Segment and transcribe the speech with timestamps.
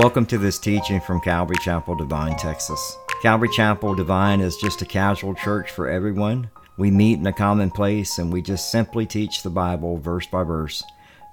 [0.00, 2.96] Welcome to this teaching from Calvary Chapel Devine, Texas.
[3.20, 6.50] Calvary Chapel Devine is just a casual church for everyone.
[6.76, 10.44] We meet in a common place and we just simply teach the Bible verse by
[10.44, 10.84] verse,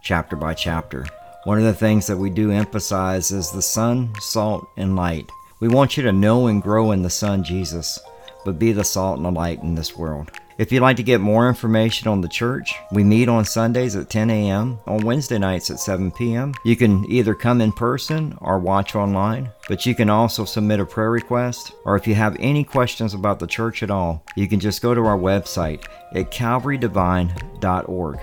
[0.02, 1.05] chapter by chapter.
[1.43, 5.29] One of the things that we do emphasize is the sun, salt, and light.
[5.59, 7.99] We want you to know and grow in the Son, Jesus,
[8.45, 10.32] but be the salt and the light in this world.
[10.58, 14.09] If you'd like to get more information on the church, we meet on Sundays at
[14.09, 16.54] 10 a.m., on Wednesday nights at 7 p.m.
[16.63, 20.86] You can either come in person or watch online, but you can also submit a
[20.86, 24.62] prayer request, or if you have any questions about the church at all, you can
[24.62, 28.20] just go to our website at calvarydevine.org.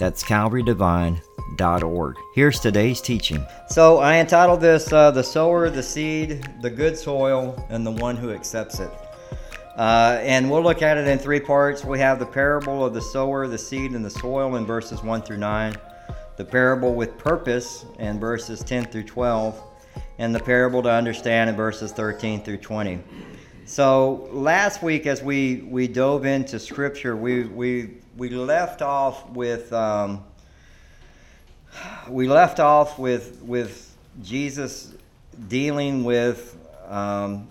[0.00, 2.16] That's calvarydevine.org.
[2.34, 3.46] Here's today's teaching.
[3.68, 8.16] So I entitled this uh, The Sower, the Seed, the Good Soil, and the One
[8.16, 8.90] Who Accepts It.
[9.76, 11.84] Uh, and we'll look at it in three parts.
[11.84, 15.22] We have the parable of the sower, the seed, and the soil in verses 1
[15.22, 15.76] through 9,
[16.36, 19.62] the parable with purpose in verses 10 through 12,
[20.18, 23.00] and the parable to understand in verses 13 through 20.
[23.66, 29.72] So last week, as we, we dove into Scripture, we, we, we left off with
[29.74, 30.24] um,
[32.08, 34.94] we left off with with Jesus
[35.48, 36.56] dealing with
[36.88, 37.48] um,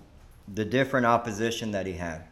[0.54, 2.24] the different opposition that he had.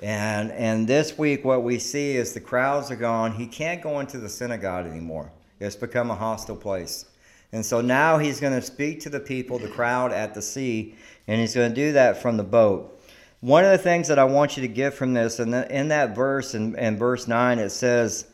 [0.00, 3.32] And and this week what we see is the crowds are gone.
[3.32, 5.30] He can't go into the synagogue anymore.
[5.60, 7.06] It's become a hostile place.
[7.52, 10.96] And so now he's going to speak to the people, the crowd at the sea,
[11.28, 12.98] and he's going to do that from the boat.
[13.40, 15.88] One of the things that I want you to get from this, and in, in
[15.88, 18.26] that verse, in, in verse 9, it says,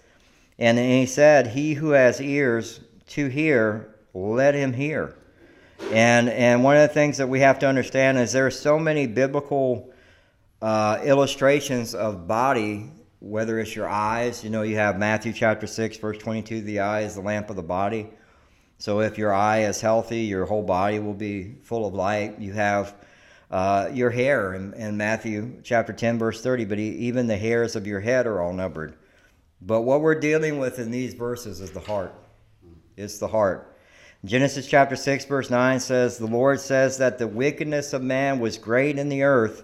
[0.59, 5.17] And he said, He who has ears to hear, let him hear.
[5.93, 8.79] And and one of the things that we have to understand is there are so
[8.79, 9.93] many biblical
[10.61, 12.91] uh, illustrations of body,
[13.21, 14.45] whether it's your eyes.
[14.45, 16.63] You know, you have Matthew chapter six, verse twenty-two.
[16.63, 18.11] The eye is the lamp of the body.
[18.79, 22.39] So if your eye is healthy, your whole body will be full of light.
[22.39, 22.95] You have
[23.51, 27.87] uh, your hair in, in, Matthew chapter 10, verse 30, but even the hairs of
[27.87, 28.95] your head are all numbered.
[29.61, 32.15] But what we're dealing with in these verses is the heart.
[32.97, 33.68] It's the heart.
[34.25, 38.59] Genesis chapter 6, verse 9 says, The Lord says that the wickedness of man was
[38.59, 39.63] great in the earth,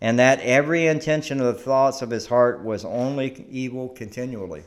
[0.00, 4.62] and that every intention of the thoughts of his heart was only evil continually.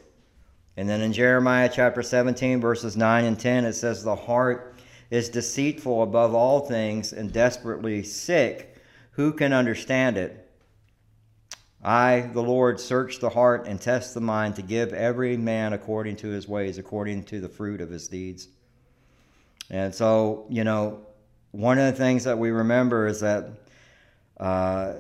[0.76, 4.76] And then in Jeremiah chapter 17, verses 9 and 10, it says, The heart
[5.10, 8.76] is deceitful above all things and desperately sick.
[9.12, 10.42] Who can understand it?
[11.82, 16.18] I, the Lord, search the heart and test the mind to give every man according
[16.18, 18.50] to his ways, according to the fruit of his deeds.
[19.70, 21.06] And so, you know,
[21.52, 23.50] one of the things that we remember is that
[24.40, 24.94] uh,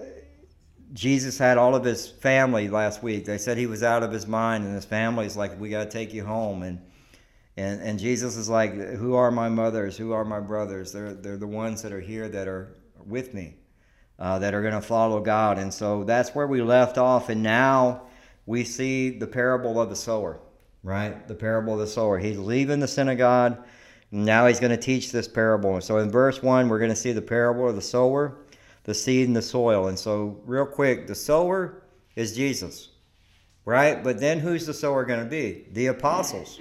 [0.93, 3.25] Jesus had all of his family last week.
[3.25, 5.89] They said he was out of his mind, and his family's like, "We got to
[5.89, 6.79] take you home." And
[7.57, 9.97] and and Jesus is like, "Who are my mothers?
[9.97, 10.93] Who are my brothers?
[10.93, 13.55] They're they're the ones that are here that are with me,
[14.17, 17.43] uh, that are going to follow God." And so that's where we left off, and
[17.43, 18.03] now
[18.45, 20.39] we see the parable of the sower,
[20.81, 21.27] right?
[21.27, 22.19] The parable of the sower.
[22.19, 23.57] He's leaving the synagogue
[24.23, 25.81] now he's going to teach this parable.
[25.81, 28.37] So in verse 1, we're going to see the parable of the sower,
[28.85, 29.87] the seed, and the soil.
[29.87, 31.83] And so, real quick, the sower
[32.15, 32.89] is Jesus,
[33.65, 34.01] right?
[34.01, 35.65] But then who's the sower going to be?
[35.73, 36.59] The apostles.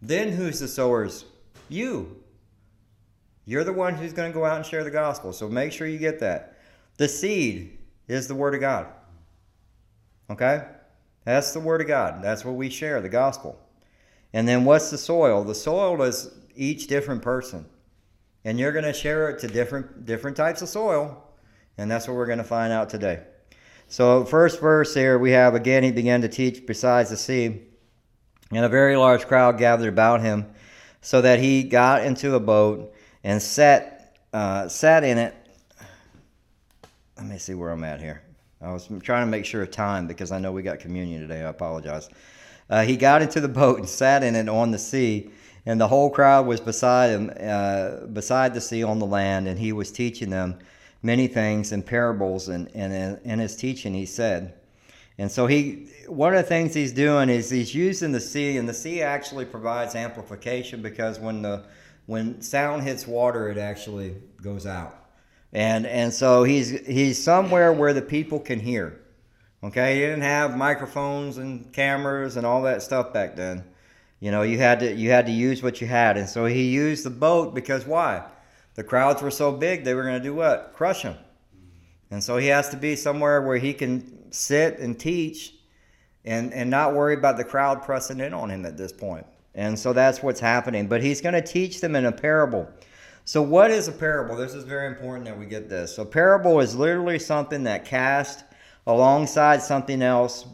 [0.00, 1.26] Then who's the sowers?
[1.68, 2.16] You.
[3.44, 5.34] You're the one who's going to go out and share the gospel.
[5.34, 6.58] So make sure you get that.
[6.96, 8.86] The seed is the word of God.
[10.30, 10.64] Okay?
[11.24, 12.22] That's the word of God.
[12.22, 13.58] That's what we share, the gospel.
[14.32, 15.44] And then what's the soil?
[15.44, 17.64] The soil is each different person.
[18.44, 21.24] And you're going to share it to different different types of soil,
[21.76, 23.22] and that's what we're going to find out today.
[23.88, 27.62] So, first verse here we have again he began to teach besides the sea,
[28.50, 30.46] and a very large crowd gathered about him,
[31.00, 32.94] so that he got into a boat
[33.24, 35.34] and sat uh, sat in it.
[37.16, 38.22] Let me see where I'm at here.
[38.60, 41.40] I was trying to make sure of time because I know we got communion today.
[41.40, 42.08] I apologize.
[42.70, 45.30] Uh, he got into the boat and sat in it on the sea
[45.66, 49.58] and the whole crowd was beside him, uh, beside the sea on the land, and
[49.58, 50.58] he was teaching them
[51.02, 52.48] many things in parables.
[52.48, 54.54] And, and in his teaching, he said,
[55.18, 58.68] and so he, one of the things he's doing is he's using the sea, and
[58.68, 61.64] the sea actually provides amplification because when the
[62.06, 64.94] when sound hits water, it actually goes out.
[65.52, 69.00] And and so he's he's somewhere where the people can hear.
[69.64, 73.64] Okay, he didn't have microphones and cameras and all that stuff back then.
[74.20, 76.68] You know, you had to you had to use what you had, and so he
[76.68, 78.24] used the boat because why?
[78.74, 80.72] The crowds were so big; they were going to do what?
[80.74, 81.16] Crush him.
[82.10, 85.54] And so he has to be somewhere where he can sit and teach,
[86.24, 89.26] and and not worry about the crowd pressing in on him at this point.
[89.54, 90.86] And so that's what's happening.
[90.86, 92.68] But he's going to teach them in a parable.
[93.28, 94.36] So, what is a parable?
[94.36, 95.98] This is very important that we get this.
[95.98, 98.44] A parable is literally something that cast
[98.86, 100.46] alongside something else.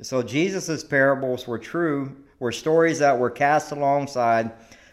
[0.00, 4.52] So, Jesus' parables were true, were stories that were cast alongside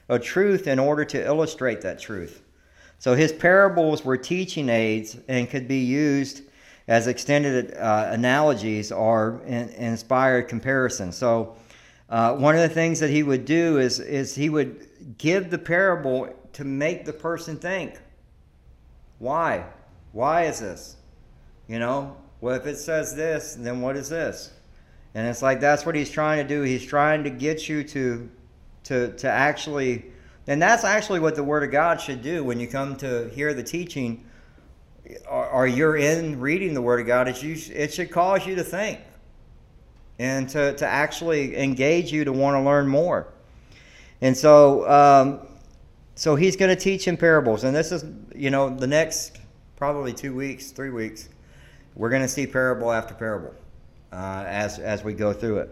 [0.09, 2.41] a truth in order to illustrate that truth.
[2.99, 6.43] So, his parables were teaching aids and could be used
[6.87, 11.17] as extended uh, analogies or in, inspired comparisons.
[11.17, 11.55] So,
[12.09, 15.57] uh, one of the things that he would do is, is he would give the
[15.57, 17.99] parable to make the person think.
[19.19, 19.63] Why?
[20.11, 20.97] Why is this?
[21.67, 24.51] You know, well, if it says this, then what is this?
[25.13, 26.61] And it's like that's what he's trying to do.
[26.61, 28.29] He's trying to get you to,
[28.85, 30.05] to, to actually,
[30.47, 33.53] and that's actually what the Word of God should do when you come to hear
[33.53, 34.25] the teaching,
[35.29, 37.27] or, or you're in reading the Word of God.
[37.27, 38.99] It, you, it should cause you to think,
[40.17, 43.27] and to, to actually engage you to want to learn more.
[44.21, 45.47] And so, um,
[46.15, 47.63] so he's going to teach in parables.
[47.65, 49.39] And this is, you know, the next
[49.75, 51.27] probably two weeks, three weeks,
[51.95, 53.53] we're going to see parable after parable
[54.11, 55.69] uh, as, as we go through it.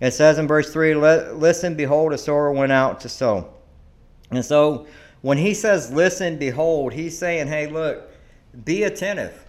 [0.00, 3.52] It says in verse 3 Listen, behold, a sower went out to sow.
[4.30, 4.86] And so
[5.22, 8.10] when he says, Listen, behold, he's saying, Hey, look,
[8.64, 9.44] be attentive.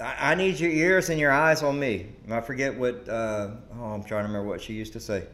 [0.00, 2.08] I, I need your ears and your eyes on me.
[2.30, 5.24] I forget what, uh, oh, I'm trying to remember what she used to say.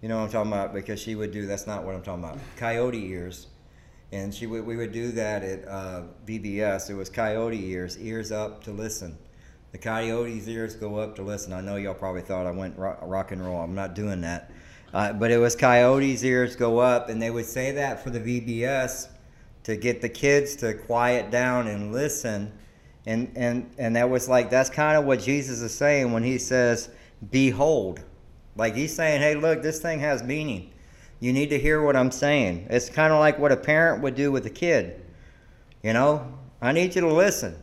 [0.00, 0.74] You know what I'm talking about?
[0.74, 3.48] Because she would do, that's not what I'm talking about, coyote ears.
[4.10, 6.90] And she would, we would do that at uh, VBS.
[6.90, 9.16] It was coyote ears, ears up to listen.
[9.72, 11.52] The coyote's ears go up to listen.
[11.52, 13.60] I know y'all probably thought I went rock, rock and roll.
[13.60, 14.50] I'm not doing that.
[14.92, 18.20] Uh, but it was coyote's ears go up, and they would say that for the
[18.20, 19.08] VBS
[19.64, 22.52] to get the kids to quiet down and listen.
[23.06, 26.38] And, and, and that was like, that's kind of what Jesus is saying when he
[26.38, 26.90] says,
[27.30, 28.00] Behold.
[28.56, 30.70] Like he's saying, hey, look, this thing has meaning.
[31.20, 32.66] You need to hear what I'm saying.
[32.68, 35.02] It's kind of like what a parent would do with a kid.
[35.82, 37.56] You know, I need you to listen.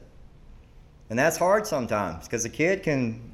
[1.10, 3.32] And that's hard sometimes because a kid can,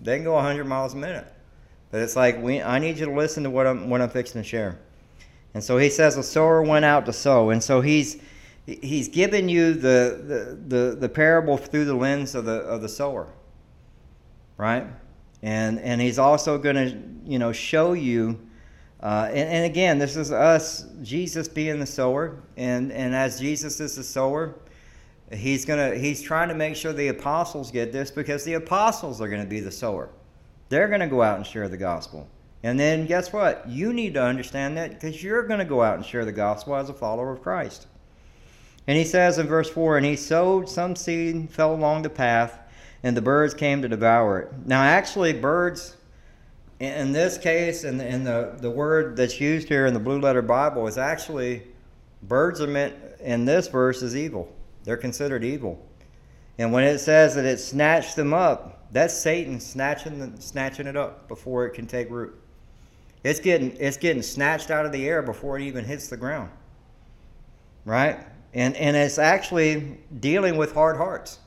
[0.00, 1.26] they can go 100 miles a minute.
[1.90, 4.42] But it's like, we, I need you to listen to what I'm, what I'm fixing
[4.42, 4.78] to share.
[5.54, 7.50] And so he says, a sower went out to sow.
[7.50, 8.20] And so he's,
[8.66, 12.88] he's given you the, the, the, the parable through the lens of the, of the
[12.88, 13.28] sower.
[14.56, 14.86] Right?
[15.42, 18.38] and and he's also going to you know show you
[19.02, 23.78] uh, and, and, again this is us jesus being the sower and and as jesus
[23.80, 24.54] is the sower
[25.32, 29.28] he's to he's trying to make sure the apostles get this because the apostles are
[29.42, 30.08] to be the sower
[30.68, 32.26] they're to go out and share the gospel
[32.62, 36.04] and then guess what you need to understand that because you're to go out and
[36.04, 37.86] share the gospel as a follower of christ
[38.86, 42.58] and he says in verse 4 and he sowed some seed fell along the path
[43.02, 44.52] and the birds came to devour it.
[44.66, 45.96] Now, actually, birds,
[46.80, 50.20] in this case, and in, in the, the word that's used here in the Blue
[50.20, 51.62] Letter Bible, is actually
[52.22, 54.52] birds are meant in this verse as evil.
[54.88, 55.86] They're considered evil.
[56.56, 61.28] And when it says that it snatched them up, that's Satan snatching, snatching it up
[61.28, 62.34] before it can take root.
[63.22, 66.50] It's getting, it's getting snatched out of the air before it even hits the ground.
[67.84, 68.18] Right?
[68.54, 71.38] And, and it's actually dealing with hard hearts.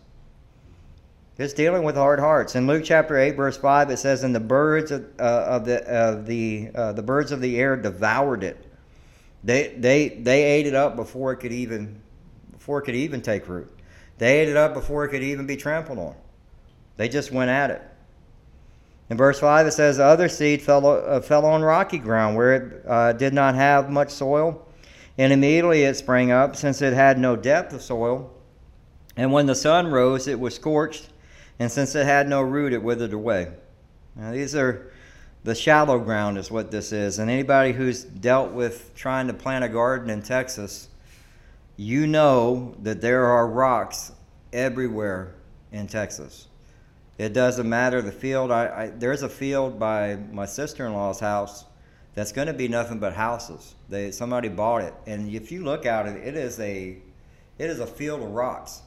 [1.39, 2.56] It's dealing with hard hearts.
[2.56, 5.83] In Luke chapter 8, verse 5, it says, And the birds of, uh, of the,
[5.92, 8.68] of the, uh, the birds of the air devoured it.
[9.44, 12.04] They, they, they ate it up before it could even
[12.71, 13.69] before it could even take root.
[14.18, 16.16] They ate it up before it could even be trampled on.
[16.95, 17.81] They just went at it.
[19.09, 22.54] In verse 5, it says, The Other seed fell, uh, fell on rocky ground where
[22.56, 24.66] it uh, did not have much soil,
[25.18, 28.31] and immediately it sprang up, since it had no depth of soil.
[29.18, 31.09] And when the sun rose, it was scorched
[31.59, 33.51] and since it had no root, it withered away.
[34.16, 34.92] Now, these are
[35.44, 37.19] the shallow ground, is what this is.
[37.19, 40.87] And anybody who's dealt with trying to plant a garden in Texas,
[41.81, 44.11] you know that there are rocks
[44.54, 45.33] everywhere
[45.71, 46.47] in Texas.
[47.18, 48.52] It doesn't matter the field.
[48.52, 51.66] I, I there's a field by my sister-in-law's house
[52.14, 53.73] that's going to be nothing but houses.
[53.90, 56.97] They somebody bought it, and if you look at it, it is a
[57.57, 58.83] it is a field of rocks.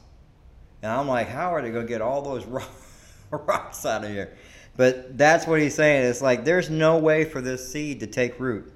[0.81, 2.45] And I'm like, how are they going to get all those
[3.29, 4.37] rocks out of here?
[4.77, 6.05] But that's what he's saying.
[6.05, 8.71] It's like there's no way for this seed to take root.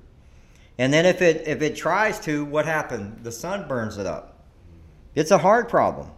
[0.80, 3.20] And then if it if it tries to, what happened?
[3.22, 4.46] The sun burns it up.
[5.14, 6.10] It's a hard problem.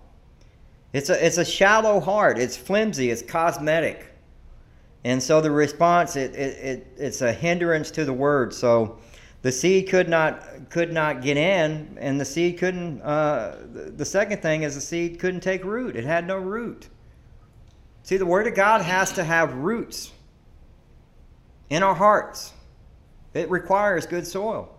[0.93, 2.37] It's a it's a shallow heart.
[2.37, 3.09] It's flimsy.
[3.09, 4.05] It's cosmetic.
[5.03, 8.53] And so the response it, it, it it's a hindrance to the word.
[8.53, 8.99] So
[9.41, 13.01] the seed could not could not get in, and the seed couldn't.
[13.01, 16.87] Uh, the second thing is the seed couldn't take root; it had no root.
[18.03, 20.11] See, the Word of God has to have roots
[21.69, 22.53] in our hearts.
[23.33, 24.69] It requires good soil.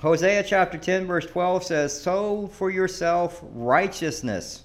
[0.00, 4.62] Hosea chapter 10, verse 12 says, Sow for yourself righteousness,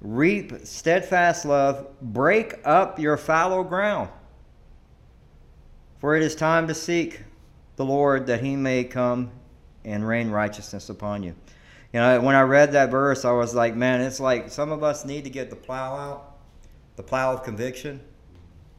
[0.00, 4.08] reap steadfast love, break up your fallow ground.
[5.98, 7.22] For it is time to seek
[7.76, 9.30] the Lord that he may come
[9.84, 11.34] and rain righteousness upon you.
[11.92, 14.82] You know, when I read that verse, I was like, man, it's like some of
[14.82, 16.36] us need to get the plow out,
[16.96, 18.00] the plow of conviction.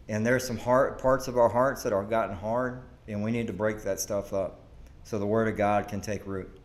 [0.08, 3.48] And there's some heart parts of our hearts that are gotten hard, and we need
[3.48, 4.60] to break that stuff up
[5.04, 6.60] so the Word of God can take root.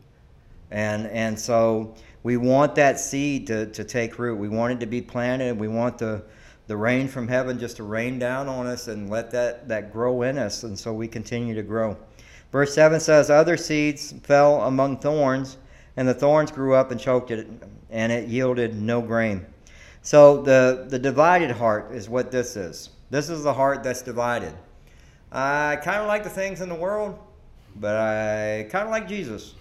[0.71, 4.37] And and so we want that seed to, to take root.
[4.37, 5.59] We want it to be planted.
[5.59, 6.23] We want the
[6.71, 10.23] the rain from heaven just to rain down on us and let that, that grow
[10.23, 11.97] in us, and so we continue to grow.
[12.53, 15.57] Verse 7 says, Other seeds fell among thorns,
[15.97, 17.49] and the thorns grew up and choked it,
[17.91, 19.45] and it yielded no grain.
[20.03, 22.91] So the, the divided heart is what this is.
[23.11, 24.53] This is the heart that's divided.
[25.33, 27.19] I kind of like the things in the world,
[27.77, 29.55] but I kind of like Jesus.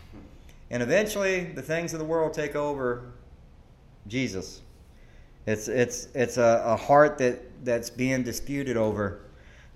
[0.71, 3.11] And eventually, the things of the world take over
[4.07, 4.61] Jesus.
[5.47, 9.21] It's, it's, it's a, a heart that, that's being disputed over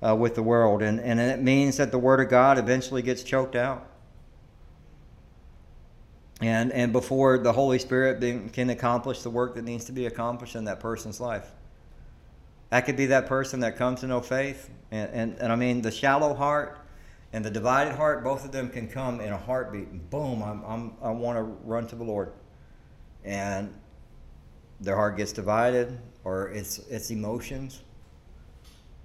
[0.07, 0.83] uh, with the world.
[0.83, 3.87] And, and it means that the Word of God eventually gets choked out.
[6.41, 10.55] And, and before the Holy Spirit can accomplish the work that needs to be accomplished
[10.55, 11.49] in that person's life.
[12.73, 14.71] That could be that person that comes to no faith.
[14.89, 16.79] And, and, and I mean, the shallow heart
[17.31, 20.09] and the divided heart, both of them can come in a heartbeat.
[20.09, 22.31] Boom, I'm, I'm, I want to run to the Lord.
[23.23, 23.71] And
[24.79, 27.79] their heart gets divided, or it's, it's emotions.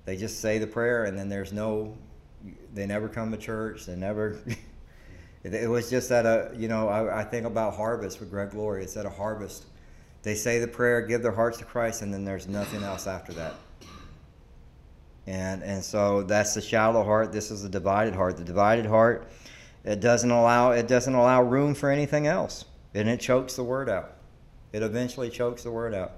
[0.07, 1.95] They just say the prayer, and then there's no,
[2.73, 3.85] they never come to church.
[3.85, 4.39] They never,
[5.45, 8.85] it, was just at a, you know, I, I think about harvest with Greg Laurie.
[8.85, 9.67] It's at a harvest.
[10.23, 13.33] They say the prayer, give their hearts to Christ, and then there's nothing else after
[13.35, 13.55] that.
[15.27, 17.33] And, and so that's the shallow heart.
[17.33, 18.39] This is the divided heart.
[18.39, 19.31] The divided heart,
[19.85, 23.91] it doesn't allow it doesn't allow room for anything else, and it chokes the word
[23.91, 24.15] out.
[24.73, 26.13] It eventually chokes the word out.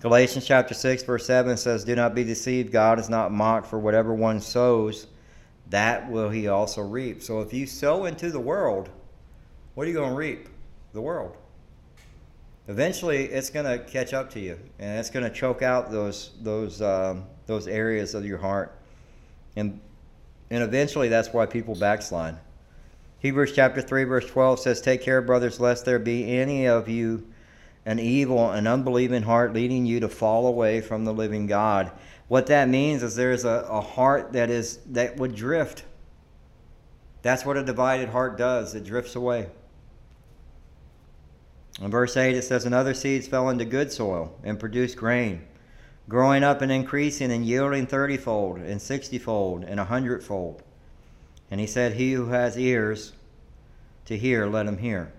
[0.00, 3.78] Galatians chapter 6 verse 7 says, "Do not be deceived, God is not mocked, for
[3.78, 5.06] whatever one sows,
[5.68, 8.88] that will he also reap." So if you sow into the world,
[9.74, 10.48] what are you going to reap?
[10.94, 11.36] The world.
[12.68, 16.32] Eventually, it's going to catch up to you, and it's going to choke out those
[16.42, 18.78] those um, those areas of your heart.
[19.56, 19.80] And,
[20.50, 22.36] and eventually that's why people backslide.
[23.18, 27.26] Hebrews chapter 3, verse 12 says, Take care, brothers, lest there be any of you
[27.84, 31.90] an evil and unbelieving heart leading you to fall away from the living God.
[32.28, 35.84] What that means is there's a, a heart that is that would drift.
[37.22, 38.74] That's what a divided heart does.
[38.74, 39.48] It drifts away.
[41.80, 45.46] In verse 8 it says, And other seeds fell into good soil and produced grain
[46.08, 50.62] growing up and increasing and yielding thirtyfold and sixtyfold and a hundredfold.
[51.50, 53.12] And he said, He who has ears
[54.06, 55.12] to hear, let him hear.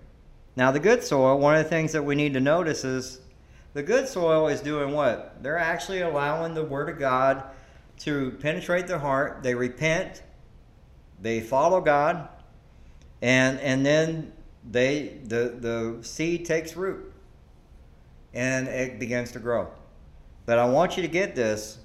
[0.56, 3.20] Now, the good soil, one of the things that we need to notice is
[3.72, 5.42] the good soil is doing what?
[5.42, 7.44] They're actually allowing the Word of God
[8.00, 9.42] to penetrate their heart.
[9.42, 10.22] They repent,
[11.20, 12.28] they follow God,
[13.22, 14.32] and, and then
[14.68, 17.12] they the, the seed takes root
[18.34, 19.68] and it begins to grow.
[20.46, 21.78] But I want you to get this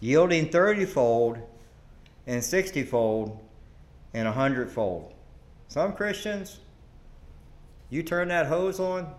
[0.00, 1.38] yielding 30 fold
[2.26, 3.38] and 60 fold
[4.14, 5.12] and 100 fold.
[5.68, 6.60] Some Christians,
[7.90, 9.12] you turn that hose on,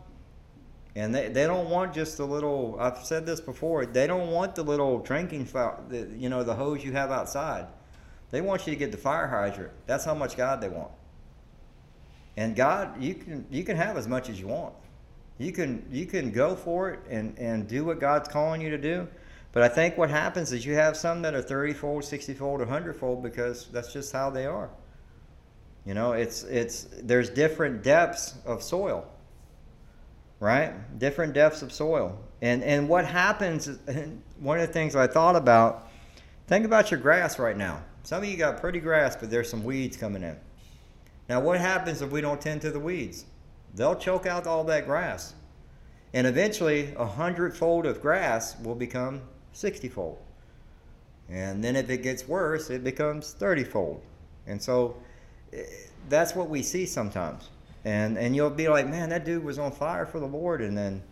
[0.95, 4.55] and they, they don't want just the little, I've said this before, they don't want
[4.55, 5.47] the little drinking,
[6.17, 7.67] you know, the hose you have outside.
[8.31, 9.71] They want you to get the fire hydrant.
[9.85, 10.91] That's how much God they want.
[12.37, 14.73] And God, you can you can have as much as you want.
[15.39, 18.77] You can you can go for it and, and do what God's calling you to
[18.77, 19.07] do.
[19.51, 22.59] But I think what happens is you have some that are 30 fold, 60 fold,
[22.59, 24.69] 100 fold because that's just how they are.
[25.83, 29.07] You know, it's it's there's different depths of soil.
[30.39, 30.99] Right?
[30.99, 32.19] Different depths of soil.
[32.43, 33.67] And and what happens
[34.39, 35.89] one of the things I thought about
[36.45, 37.83] think about your grass right now.
[38.03, 40.37] Some of you got pretty grass, but there's some weeds coming in.
[41.29, 43.25] Now what happens if we don't tend to the weeds?
[43.75, 45.33] They'll choke out all that grass.
[46.13, 50.17] And eventually, a hundredfold of grass will become sixtyfold.
[51.29, 53.99] And then if it gets worse, it becomes thirtyfold.
[54.45, 54.95] And so
[55.53, 55.63] eh,
[56.09, 57.49] that's what we see sometimes.
[57.83, 60.77] And and you'll be like, man, that dude was on fire for the Lord, and
[60.77, 61.03] then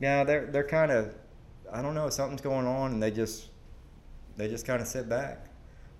[0.00, 1.14] yeah, they're they're kind of
[1.72, 3.48] I don't know, something's going on, and they just
[4.36, 5.46] they just kind of sit back,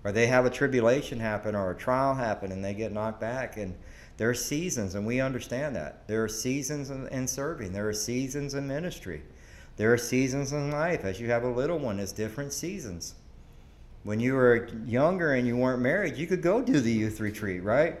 [0.07, 3.57] or they have a tribulation happen or a trial happen, and they get knocked back,
[3.57, 3.75] and
[4.15, 6.07] there are seasons, and we understand that.
[6.07, 9.21] There are seasons in, in serving, there are seasons in ministry,
[9.75, 11.03] there are seasons in life.
[11.03, 13.15] As you have a little one, it's different seasons.
[14.03, 17.61] When you were younger and you weren't married, you could go do the youth retreat,
[17.61, 17.99] right?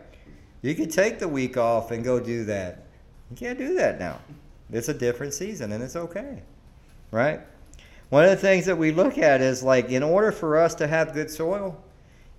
[0.61, 2.85] You could take the week off and go do that.
[3.31, 4.21] You can't do that now.
[4.71, 6.41] It's a different season and it's okay.
[7.11, 7.41] Right?
[8.07, 10.87] One of the things that we look at is like, in order for us to
[10.87, 11.83] have good soil,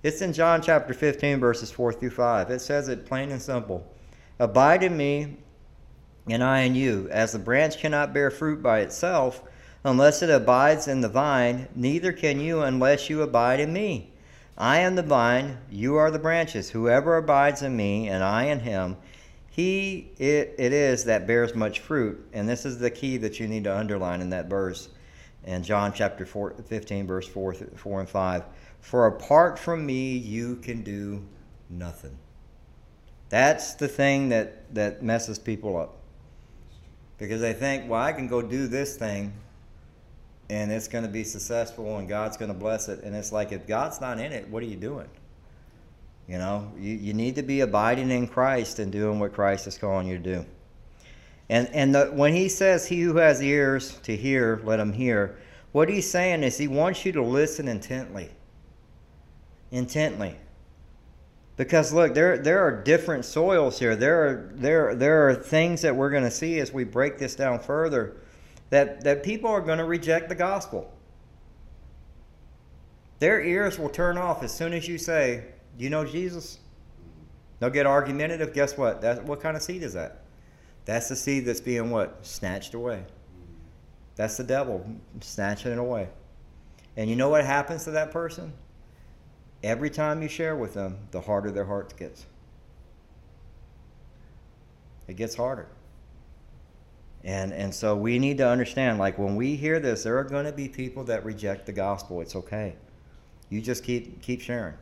[0.02, 2.50] it's in John chapter 15, verses 4 through 5.
[2.50, 3.86] It says it plain and simple
[4.38, 5.36] Abide in me,
[6.28, 7.08] and I in you.
[7.10, 9.42] As the branch cannot bear fruit by itself
[9.82, 14.12] unless it abides in the vine, neither can you unless you abide in me.
[14.56, 16.70] I am the vine, you are the branches.
[16.70, 18.96] Whoever abides in me, and I in him,
[19.48, 22.28] he it, it is that bears much fruit.
[22.32, 24.88] And this is the key that you need to underline in that verse
[25.44, 28.44] in John chapter 4, 15, verse 4, 4 and 5.
[28.80, 31.24] For apart from me, you can do
[31.68, 32.16] nothing.
[33.28, 35.96] That's the thing that, that messes people up.
[37.18, 39.32] Because they think, well, I can go do this thing
[40.50, 43.02] and it's going to be successful and God's going to bless it.
[43.02, 45.08] And it's like, if God's not in it, what are you doing?
[46.26, 49.76] You know, you, you need to be abiding in Christ and doing what Christ is
[49.76, 50.46] calling you to do.
[51.50, 55.38] And, and the, when he says, He who has ears to hear, let him hear,
[55.72, 58.30] what he's saying is he wants you to listen intently.
[59.70, 60.36] Intently.
[61.56, 63.96] Because look, there, there are different soils here.
[63.96, 67.34] There are, there, there are things that we're going to see as we break this
[67.34, 68.16] down further
[68.70, 70.92] that, that people are going to reject the gospel.
[73.18, 75.46] Their ears will turn off as soon as you say,
[75.76, 76.60] Do you know Jesus?
[77.58, 78.54] They'll get argumentative.
[78.54, 79.00] Guess what?
[79.00, 80.22] That, what kind of seed is that?
[80.84, 82.24] That's the seed that's being what?
[82.24, 83.02] Snatched away.
[84.14, 84.86] That's the devil
[85.20, 86.08] snatching it away.
[86.96, 88.52] And you know what happens to that person?
[89.62, 92.26] Every time you share with them, the harder their heart gets.
[95.08, 95.66] It gets harder.
[97.24, 100.44] And and so we need to understand like when we hear this, there are going
[100.44, 102.20] to be people that reject the gospel.
[102.20, 102.76] It's okay.
[103.48, 104.74] You just keep keep sharing.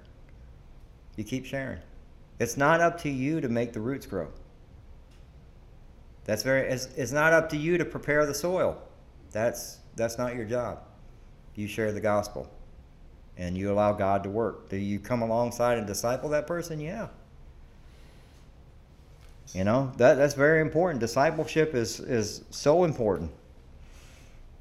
[1.17, 1.79] You keep sharing.
[2.39, 4.29] It's not up to you to make the roots grow.
[6.25, 8.77] That's very it's, it's not up to you to prepare the soil.
[9.31, 10.81] That's that's not your job.
[11.55, 12.51] You share the gospel
[13.39, 14.69] and you allow God to work.
[14.69, 16.81] Do you come alongside and disciple that person?
[16.81, 17.09] Yeah.
[19.55, 21.01] You know, that that's very important.
[21.01, 23.31] Discipleship is is so important.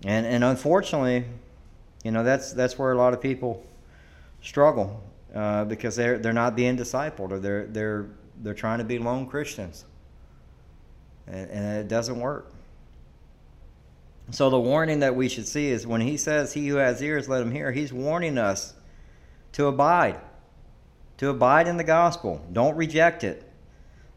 [0.03, 1.25] And and unfortunately,
[2.03, 3.65] you know, that's that's where a lot of people
[4.41, 8.07] struggle uh, because they're they're not being discipled or they're they're
[8.41, 9.85] they're trying to be lone Christians.
[11.27, 12.51] And, and it doesn't work.
[14.31, 17.29] So the warning that we should see is when he says, He who has ears,
[17.29, 18.73] let him hear, he's warning us
[19.53, 20.19] to abide,
[21.17, 22.45] to abide in the gospel.
[22.51, 23.43] Don't reject it.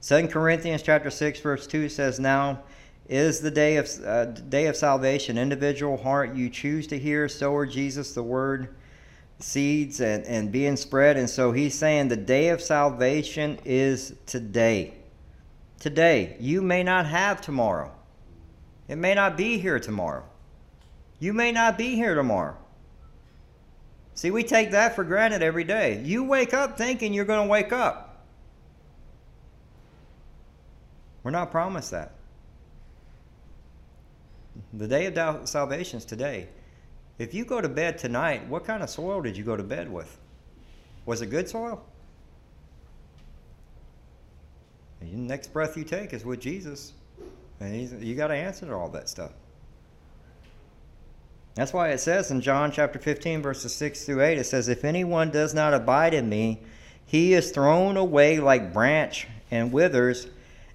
[0.03, 2.63] 2 Corinthians chapter 6, verse 2 says, Now
[3.09, 5.37] is the day of, uh, day of salvation.
[5.39, 8.75] Individual heart you choose to hear, sower Jesus, the word
[9.41, 11.17] seeds and, and being spread.
[11.17, 14.95] And so he's saying the day of salvation is today.
[15.79, 16.37] Today.
[16.41, 17.93] You may not have tomorrow.
[18.89, 20.25] It may not be here tomorrow.
[21.21, 22.57] You may not be here tomorrow.
[24.15, 26.01] See, we take that for granted every day.
[26.03, 28.25] You wake up thinking you're going to wake up.
[31.23, 32.13] We're not promised that.
[34.73, 36.49] The day of salvation is today.
[37.19, 39.93] If you go to bed tonight, what kind of soil did you go to bed
[39.93, 40.19] with?
[41.05, 41.85] Was it good soil?
[45.01, 46.93] The next breath you take is with Jesus.
[47.61, 49.33] And you got to answer to all that stuff.
[51.55, 54.85] That's why it says in John chapter 15, verses 6 through 8, it says, If
[54.85, 56.61] anyone does not abide in me,
[57.05, 60.29] he is thrown away like branch and withers,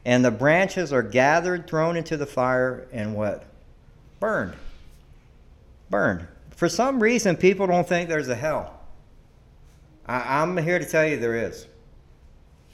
[0.03, 3.45] and the branches are gathered, thrown into the fire, and what?
[4.19, 4.55] Burned.
[5.89, 6.27] Burned.
[6.51, 8.81] For some reason, people don't think there's a hell.
[10.05, 11.65] I, I'm here to tell you there is.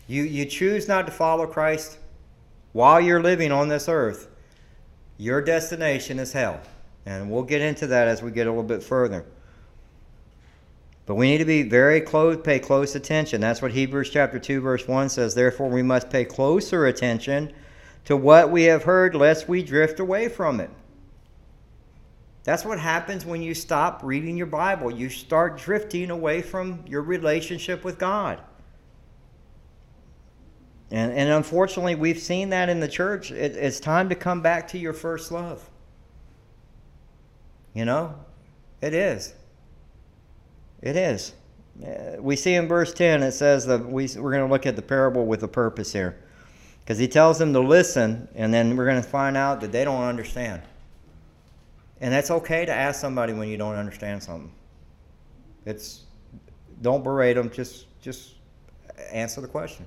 [0.07, 1.99] You, you choose not to follow Christ,
[2.73, 4.27] while you're living on this earth,
[5.17, 6.61] your destination is hell.
[7.05, 9.25] And we'll get into that as we get a little bit further.
[11.05, 13.41] But we need to be very close, pay close attention.
[13.41, 15.33] That's what Hebrews chapter 2, verse 1 says.
[15.33, 17.51] Therefore, we must pay closer attention
[18.05, 20.69] to what we have heard, lest we drift away from it.
[22.43, 24.91] That's what happens when you stop reading your Bible.
[24.91, 28.39] You start drifting away from your relationship with God.
[30.91, 33.31] And, and unfortunately, we've seen that in the church.
[33.31, 35.69] It, it's time to come back to your first love.
[37.73, 38.15] You know,
[38.81, 39.33] it is.
[40.81, 41.33] It is.
[41.85, 44.75] Uh, we see in verse 10, it says that we, we're going to look at
[44.75, 46.17] the parable with a purpose here.
[46.79, 49.83] Because he tells them to listen, and then we're going to find out that they
[49.83, 50.63] don't understand.
[52.01, 54.51] And that's okay to ask somebody when you don't understand something.
[55.65, 56.05] It's
[56.81, 58.35] don't berate them, just just
[59.11, 59.85] answer the question.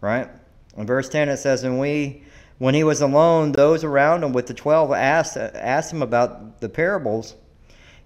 [0.00, 0.28] Right?
[0.76, 2.22] In verse 10 it says, And we
[2.58, 6.68] when he was alone, those around him with the twelve asked, asked him about the
[6.68, 7.34] parables.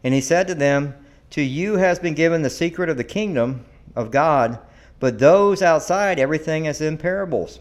[0.03, 0.95] And he said to them,
[1.31, 4.59] To you has been given the secret of the kingdom of God,
[4.99, 7.61] but those outside, everything is in parables.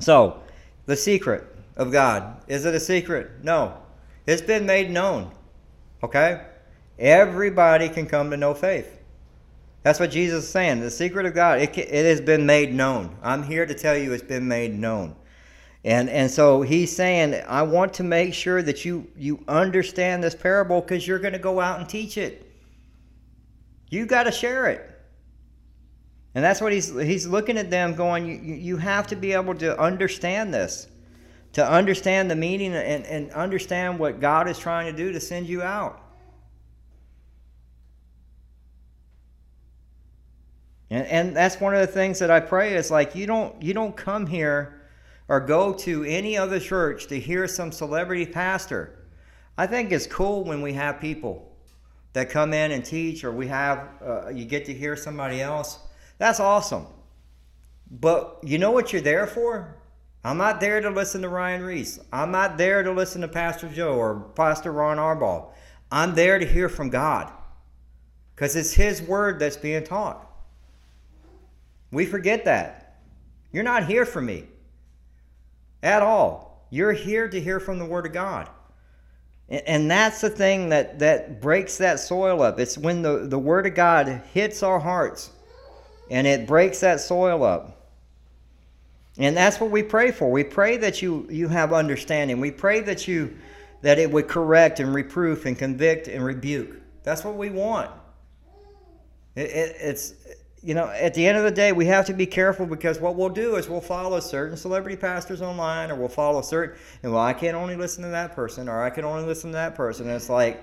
[0.00, 0.42] So,
[0.86, 1.44] the secret
[1.76, 2.42] of God.
[2.48, 3.44] Is it a secret?
[3.44, 3.76] No.
[4.26, 5.30] It's been made known.
[6.02, 6.44] Okay?
[6.98, 8.98] Everybody can come to know faith.
[9.86, 10.80] That's what Jesus is saying.
[10.80, 13.16] The secret of God, it, it has been made known.
[13.22, 15.14] I'm here to tell you it's been made known.
[15.84, 20.34] And, and so he's saying, I want to make sure that you, you understand this
[20.34, 22.50] parable because you're going to go out and teach it.
[23.88, 24.90] You got to share it.
[26.34, 29.54] And that's what he's, he's looking at them going, you, you have to be able
[29.54, 30.88] to understand this,
[31.52, 35.46] to understand the meaning and, and understand what God is trying to do to send
[35.46, 36.05] you out.
[40.90, 43.74] And, and that's one of the things that I pray is like you don't you
[43.74, 44.82] don't come here
[45.28, 49.06] or go to any other church to hear some celebrity pastor.
[49.58, 51.56] I think it's cool when we have people
[52.12, 55.78] that come in and teach, or we have uh, you get to hear somebody else.
[56.18, 56.86] That's awesome.
[57.90, 59.76] But you know what you're there for?
[60.24, 62.00] I'm not there to listen to Ryan Reese.
[62.12, 65.52] I'm not there to listen to Pastor Joe or Pastor Ron Arbaugh.
[65.90, 67.32] I'm there to hear from God
[68.34, 70.25] because it's His word that's being taught.
[71.90, 72.98] We forget that.
[73.52, 74.44] You're not here for me
[75.82, 76.66] at all.
[76.70, 78.48] You're here to hear from the Word of God.
[79.48, 82.58] And that's the thing that, that breaks that soil up.
[82.58, 85.30] It's when the, the Word of God hits our hearts
[86.10, 87.90] and it breaks that soil up.
[89.18, 90.30] And that's what we pray for.
[90.30, 92.40] We pray that you, you have understanding.
[92.40, 93.36] We pray that you
[93.82, 96.80] that it would correct and reproof and convict and rebuke.
[97.04, 97.90] That's what we want.
[99.36, 100.14] It, it, it's
[100.62, 103.14] you know, at the end of the day, we have to be careful because what
[103.14, 107.22] we'll do is we'll follow certain celebrity pastors online, or we'll follow certain, and well,
[107.22, 110.06] I can only listen to that person, or I can only listen to that person.
[110.06, 110.62] And it's like,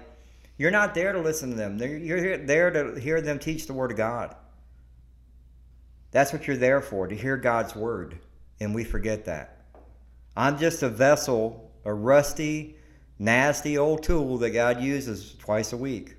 [0.57, 1.77] you're not there to listen to them.
[1.77, 4.35] You're there to hear them teach the Word of God.
[6.11, 8.19] That's what you're there for, to hear God's Word.
[8.59, 9.65] And we forget that.
[10.35, 12.77] I'm just a vessel, a rusty,
[13.19, 16.15] nasty old tool that God uses twice a week.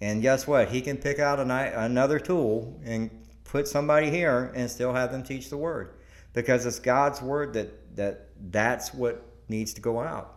[0.00, 0.68] And guess what?
[0.68, 3.10] He can pick out an, another tool and
[3.44, 5.94] put somebody here and still have them teach the word
[6.32, 10.34] because it's God's word that, that that's what needs to go out.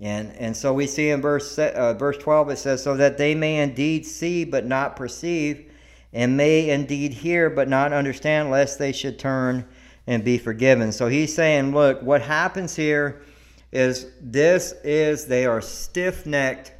[0.00, 3.34] And, and so we see in verse, uh, verse 12 it says, So that they
[3.34, 5.70] may indeed see but not perceive,
[6.12, 9.64] and may indeed hear but not understand, lest they should turn
[10.06, 10.90] and be forgiven.
[10.90, 13.22] So he's saying, Look, what happens here
[13.70, 16.72] is this is they are stiff necked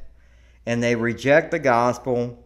[0.67, 2.39] and they reject the gospel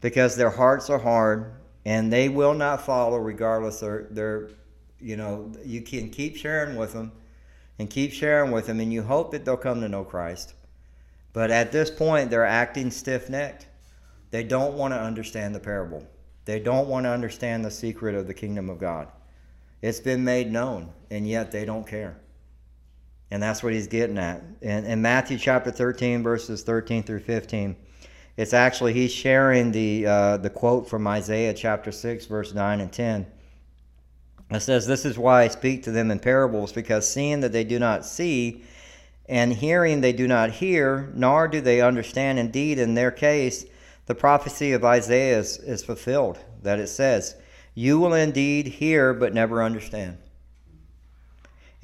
[0.00, 4.50] because their hearts are hard and they will not follow regardless of their
[4.98, 7.12] you know you can keep sharing with them
[7.78, 10.54] and keep sharing with them and you hope that they'll come to know christ.
[11.32, 13.66] But at this point they're acting stiff-necked.
[14.30, 16.06] They don't want to understand the parable.
[16.44, 19.08] They don't want to understand the secret of the kingdom of god.
[19.82, 22.18] It's been made known and yet they don't care
[23.30, 24.42] and that's what he's getting at.
[24.60, 27.76] In, in Matthew chapter 13, verses 13 through 15,
[28.36, 32.92] it's actually, he's sharing the, uh, the quote from Isaiah chapter 6, verse 9 and
[32.92, 33.26] 10.
[34.50, 37.64] It says, This is why I speak to them in parables, because seeing that they
[37.64, 38.62] do not see,
[39.26, 42.38] and hearing they do not hear, nor do they understand.
[42.38, 43.64] Indeed, in their case,
[44.06, 47.36] the prophecy of Isaiah is, is fulfilled, that it says,
[47.74, 50.18] You will indeed hear, but never understand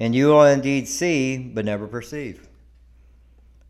[0.01, 2.47] and you will indeed see, but never perceive.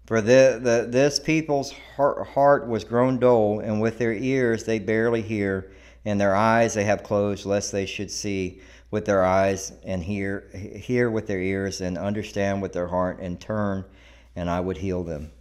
[0.06, 4.80] For the, the, this people's heart, heart was grown dull, and with their ears they
[4.80, 5.74] barely hear,
[6.06, 10.48] and their eyes they have closed, lest they should see with their eyes, and hear,
[10.54, 13.84] hear with their ears, and understand with their heart, and turn,
[14.38, 15.32] and I would heal them.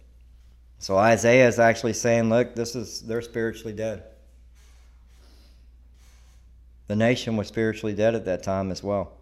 [0.79, 4.03] So Isaiah is actually saying, look, this is they're spiritually dead.
[6.87, 9.13] The nation was spiritually dead at that time as well.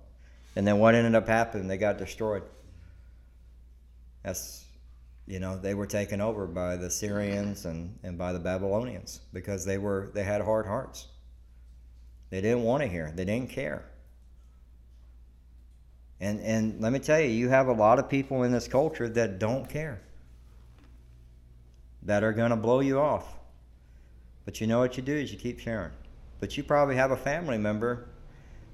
[0.60, 1.70] And then what ended up happening?
[1.70, 2.44] They got destroyed.
[4.24, 4.66] That's,
[5.26, 9.64] you know, they were taken over by the Syrians and, and by the Babylonians because
[9.64, 11.08] they were they had hard hearts.
[12.30, 13.10] They didn't want to hear.
[13.16, 13.86] They didn't care.
[16.20, 19.08] And and let me tell you, you have a lot of people in this culture
[19.08, 20.02] that don't care.
[22.04, 23.40] That are going to blow you off.
[24.44, 25.94] But you know what you do is you keep sharing.
[26.42, 28.10] But you probably have a family member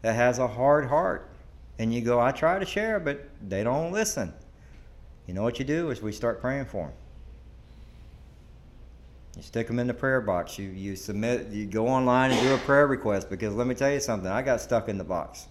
[0.02, 1.30] that has a hard heart
[1.78, 4.34] and you go, I try to share, but they don't listen.
[5.28, 6.94] You know what you do is we start praying for them.
[9.36, 10.58] You stick them in the prayer box.
[10.58, 13.92] You, you submit, you go online and do a prayer request because let me tell
[13.92, 15.48] you something, I got stuck in the box.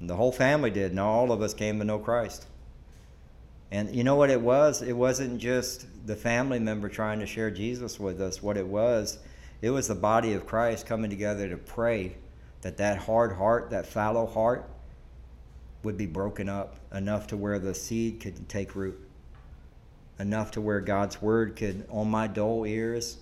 [0.00, 2.46] And the whole family did, and all of us came to know Christ.
[3.70, 4.82] And you know what it was?
[4.82, 8.42] It wasn't just the family member trying to share Jesus with us.
[8.42, 9.18] What it was,
[9.60, 12.16] it was the body of Christ coming together to pray
[12.62, 14.68] that that hard heart, that fallow heart,
[15.82, 18.98] would be broken up enough to where the seed could take root,
[20.18, 23.18] enough to where God's word could, on my dull ears,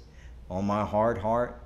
[0.50, 1.60] on my hard heart,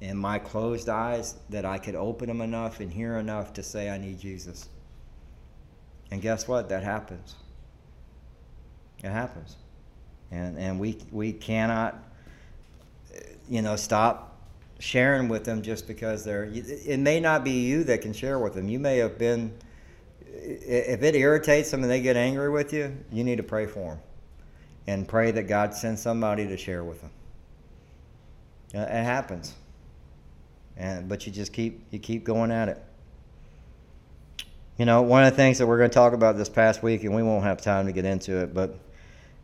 [0.00, 3.90] and my closed eyes, that I could open them enough and hear enough to say,
[3.90, 4.68] I need Jesus.
[6.10, 6.68] And guess what?
[6.70, 7.36] That happens.
[9.04, 9.56] It happens.
[10.32, 12.02] And, and we, we cannot,
[13.48, 14.29] you know, stop
[14.80, 18.54] sharing with them just because they're, it may not be you that can share with
[18.54, 18.68] them.
[18.68, 19.52] You may have been,
[20.24, 23.90] if it irritates them and they get angry with you, you need to pray for
[23.90, 23.98] them
[24.86, 27.10] and pray that God sends somebody to share with them.
[28.72, 29.54] It happens.
[30.76, 32.82] And, but you just keep, you keep going at it.
[34.78, 37.04] You know, one of the things that we're going to talk about this past week,
[37.04, 38.78] and we won't have time to get into it, but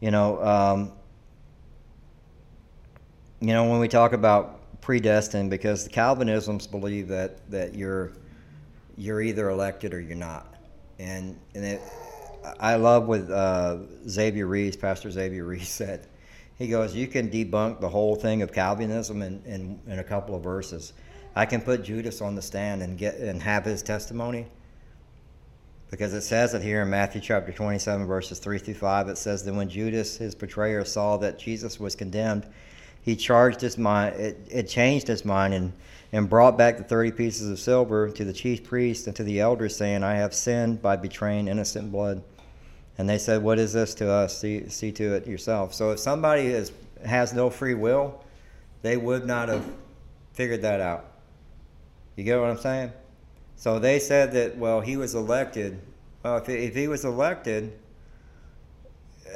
[0.01, 0.93] you know, um,
[3.41, 8.13] you know when we talk about predestined, because the Calvinisms believe that that you're
[8.97, 10.55] you're either elected or you're not,
[11.01, 11.81] and and it,
[12.61, 16.07] I love what uh, Xavier Reese, Pastor Xavier Reese said.
[16.57, 20.35] He goes, you can debunk the whole thing of Calvinism in, in, in a couple
[20.35, 20.95] of verses.
[21.35, 24.47] I can put Judas on the stand and get and have his testimony
[25.91, 29.09] because it says it here in Matthew chapter 27, verses 3 through 5.
[29.09, 32.47] It says that when Judas, his betrayer, saw that Jesus was condemned,
[33.07, 35.73] he charged his mind, it, it changed his mind, and,
[36.13, 39.39] and brought back the 30 pieces of silver to the chief priests and to the
[39.39, 42.21] elders, saying, I have sinned by betraying innocent blood.
[42.99, 44.37] And they said, What is this to us?
[44.37, 45.73] See, see to it yourself.
[45.73, 46.73] So if somebody is,
[47.05, 48.25] has no free will,
[48.83, 49.65] they would not have
[50.33, 51.05] figured that out.
[52.17, 52.93] You get what I'm saying?
[53.55, 55.79] So they said that, well, he was elected.
[56.25, 57.73] Well, if, if he was elected,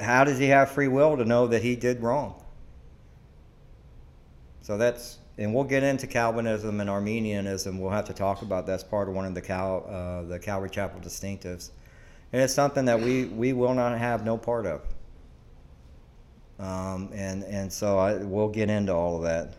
[0.00, 2.39] how does he have free will to know that he did wrong?
[4.70, 7.80] So that's, and we'll get into Calvinism and Arminianism.
[7.80, 10.70] We'll have to talk about that's part of one of the Cal, uh, the Calvary
[10.70, 11.70] Chapel distinctives,
[12.32, 14.82] and it's something that we we will not have no part of.
[16.60, 19.54] Um, and and so I, we'll get into all of that.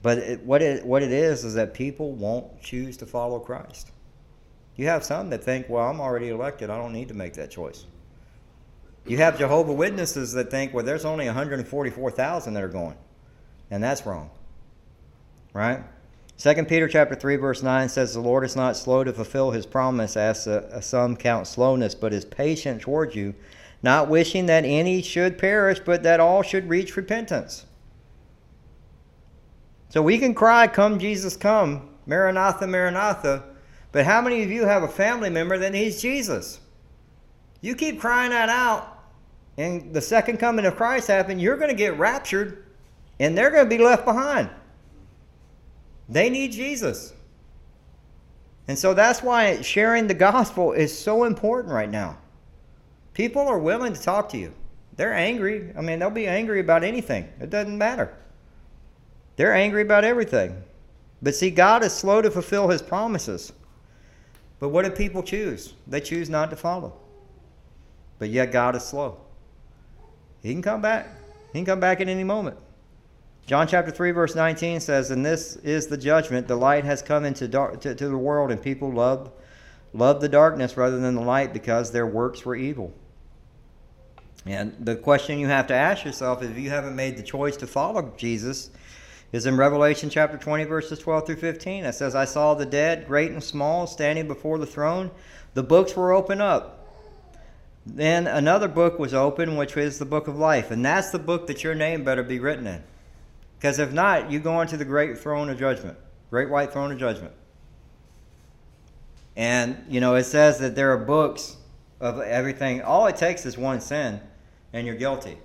[0.00, 3.90] But it, what it what it is is that people won't choose to follow Christ.
[4.76, 6.70] You have some that think, well, I'm already elected.
[6.70, 7.84] I don't need to make that choice.
[9.06, 12.96] You have Jehovah Witnesses that think, well, there's only 144,000 that are going,
[13.72, 14.30] and that's wrong.
[15.56, 15.82] Right?
[16.36, 19.64] 2 Peter chapter 3 verse 9 says the Lord is not slow to fulfill his
[19.64, 20.46] promise as
[20.82, 23.34] some count slowness but is patient towards you
[23.82, 27.64] not wishing that any should perish but that all should reach repentance.
[29.88, 33.44] So we can cry, Come, Jesus, come, Maranatha, Maranatha.
[33.92, 36.60] But how many of you have a family member that needs Jesus?
[37.62, 39.06] You keep crying that out,
[39.56, 42.66] and the second coming of Christ happens, you're going to get raptured,
[43.18, 44.50] and they're going to be left behind.
[46.08, 47.12] They need Jesus.
[48.68, 52.18] And so that's why sharing the gospel is so important right now.
[53.14, 54.52] People are willing to talk to you.
[54.96, 55.72] They're angry.
[55.76, 57.28] I mean, they'll be angry about anything.
[57.40, 58.14] It doesn't matter.
[59.36, 60.62] They're angry about everything.
[61.22, 63.52] But see, God is slow to fulfill his promises.
[64.58, 65.74] But what do people choose?
[65.86, 66.94] They choose not to follow.
[68.18, 69.18] But yet God is slow.
[70.42, 71.08] He can come back.
[71.52, 72.56] He can come back at any moment.
[73.46, 77.24] John chapter 3 verse 19 says, "And this is the judgment: the light has come
[77.24, 79.30] into to, to the world, and people love
[79.92, 82.92] love the darkness rather than the light because their works were evil."
[84.44, 87.66] And the question you have to ask yourself if you haven't made the choice to
[87.66, 88.70] follow Jesus,
[89.32, 91.84] is in Revelation chapter 20, verses 12 through 15.
[91.84, 95.10] It says, I saw the dead, great and small, standing before the throne.
[95.54, 96.86] The books were opened up.
[97.84, 100.70] Then another book was opened, which is the book of life.
[100.70, 102.82] And that's the book that your name better be written in.
[103.66, 105.98] Because if not, you go into the great throne of judgment,
[106.30, 107.34] great white throne of judgment.
[109.34, 111.56] And, you know, it says that there are books
[111.98, 112.82] of everything.
[112.82, 114.20] All it takes is one sin,
[114.72, 115.38] and you're guilty.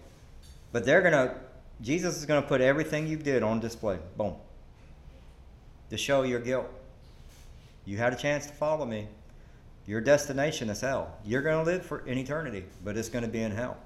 [0.71, 1.35] But they're going to
[1.81, 3.97] Jesus is going to put everything you did on display.
[4.17, 4.35] Boom.
[5.89, 6.69] To show your guilt.
[7.85, 9.07] You had a chance to follow me.
[9.87, 11.17] Your destination is hell.
[11.25, 13.77] You're going to live for an eternity, but it's going to be in hell.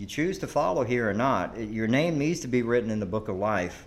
[0.00, 3.06] You choose to follow here or not, your name needs to be written in the
[3.06, 3.86] book of life.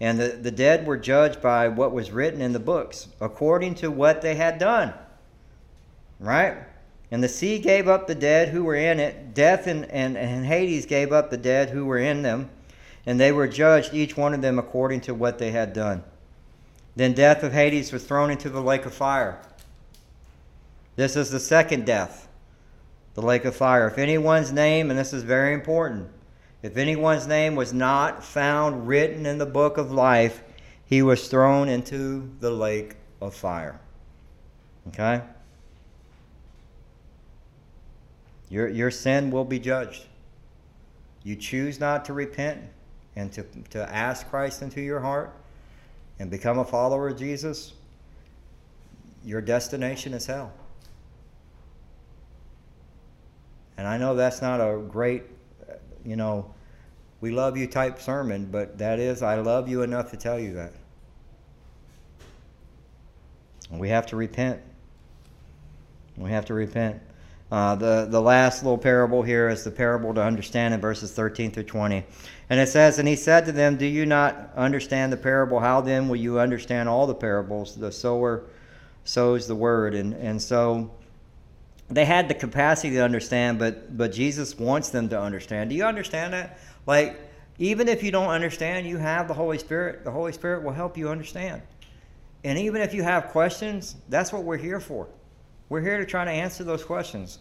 [0.00, 3.90] And the, the dead were judged by what was written in the books, according to
[3.90, 4.94] what they had done.
[6.18, 6.56] Right?
[7.10, 9.34] And the sea gave up the dead who were in it.
[9.34, 12.48] Death and, and, and Hades gave up the dead who were in them.
[13.04, 16.04] And they were judged, each one of them according to what they had done.
[16.96, 19.42] Then death of Hades was thrown into the lake of fire.
[20.96, 22.23] This is the second death,
[23.14, 23.88] the lake of fire.
[23.88, 26.08] If anyone's name, and this is very important,
[26.62, 30.42] if anyone's name was not found written in the book of life,
[30.86, 33.80] he was thrown into the lake of fire.
[34.88, 35.22] Okay?
[38.48, 40.06] Your, your sin will be judged.
[41.22, 42.60] You choose not to repent
[43.16, 45.34] and to, to ask Christ into your heart
[46.18, 47.72] and become a follower of Jesus,
[49.24, 50.52] your destination is hell.
[53.76, 55.24] And I know that's not a great,
[56.04, 56.54] you know,
[57.20, 60.54] we love you type sermon, but that is, I love you enough to tell you
[60.54, 60.72] that.
[63.70, 64.60] We have to repent.
[66.16, 67.00] We have to repent.
[67.50, 71.50] Uh, the, the last little parable here is the parable to understand in verses 13
[71.50, 72.04] through 20.
[72.50, 75.60] And it says, And he said to them, Do you not understand the parable?
[75.60, 77.76] How then will you understand all the parables?
[77.76, 78.44] The sower
[79.04, 79.94] sows the word.
[79.94, 80.90] And, and so
[81.94, 85.70] they had the capacity to understand, but, but Jesus wants them to understand.
[85.70, 86.58] Do you understand that?
[86.86, 87.20] Like,
[87.58, 90.04] even if you don't understand, you have the Holy Spirit.
[90.04, 91.62] The Holy Spirit will help you understand.
[92.42, 95.06] And even if you have questions, that's what we're here for.
[95.68, 97.38] We're here to try to answer those questions.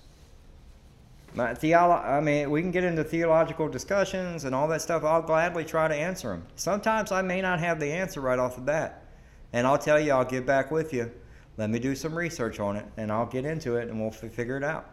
[1.33, 5.03] My theolo- I mean, we can get into theological discussions and all that stuff.
[5.03, 6.45] I'll gladly try to answer them.
[6.57, 9.03] Sometimes I may not have the answer right off the bat.
[9.51, 11.11] And I'll tell you, I'll get back with you.
[11.57, 14.31] Let me do some research on it, and I'll get into it, and we'll f-
[14.31, 14.89] figure it out.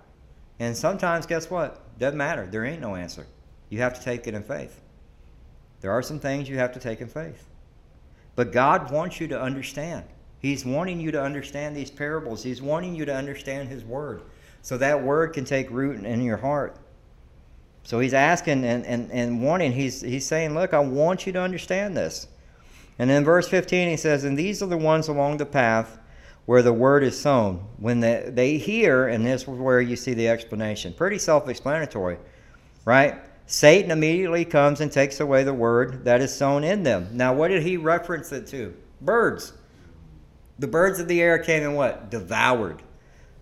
[0.59, 1.99] And sometimes, guess what?
[1.99, 2.47] Doesn't matter.
[2.47, 3.27] There ain't no answer.
[3.71, 4.81] You have to take it in faith.
[5.81, 7.47] There are some things you have to take in faith.
[8.37, 10.05] But God wants you to understand.
[10.39, 12.43] He's wanting you to understand these parables.
[12.43, 14.23] He's wanting you to understand His Word
[14.61, 16.77] so that Word can take root in your heart.
[17.83, 21.41] So He's asking and, and, and wanting, he's, he's saying, Look, I want you to
[21.41, 22.27] understand this.
[22.99, 25.99] And in verse 15, He says, And these are the ones along the path
[26.47, 27.67] where the Word is sown.
[27.79, 30.93] When they, they hear, and this is where you see the explanation.
[30.93, 32.19] Pretty self explanatory,
[32.85, 33.17] right?
[33.51, 37.09] Satan immediately comes and takes away the word that is sown in them.
[37.11, 38.73] Now, what did he reference it to?
[39.01, 39.55] Birds.
[40.61, 42.13] The birds of the air came and what?
[42.13, 42.81] Devoured.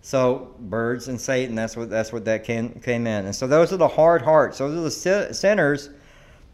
[0.01, 3.27] So birds and Satan, that's what that's what that came came in.
[3.27, 4.57] And so those are the hard hearts.
[4.57, 5.91] Those are the sinners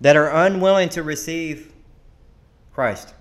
[0.00, 1.72] that are unwilling to receive
[2.72, 3.14] Christ.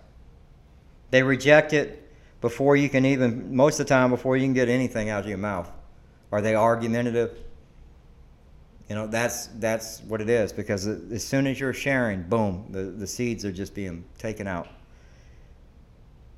[1.12, 2.03] They reject it
[2.44, 5.30] before you can even most of the time before you can get anything out of
[5.30, 5.72] your mouth.
[6.30, 7.40] Are they argumentative?
[8.90, 12.84] You know, that's that's what it is because as soon as you're sharing, boom, the,
[12.84, 14.68] the seeds are just being taken out.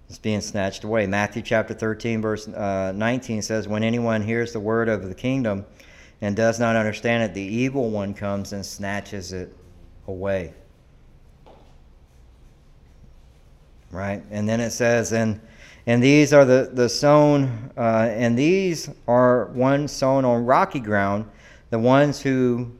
[0.07, 1.07] It's being snatched away.
[1.07, 5.65] Matthew chapter 13, verse uh, 19 says, When anyone hears the word of the kingdom
[6.21, 9.57] and does not understand it, the evil one comes and snatches it
[10.07, 10.53] away.
[13.89, 14.21] Right?
[14.29, 15.41] And then it says, and
[15.87, 21.25] and these are the, the sown, uh, and these are ones sown on rocky ground
[21.69, 22.71] the ones who,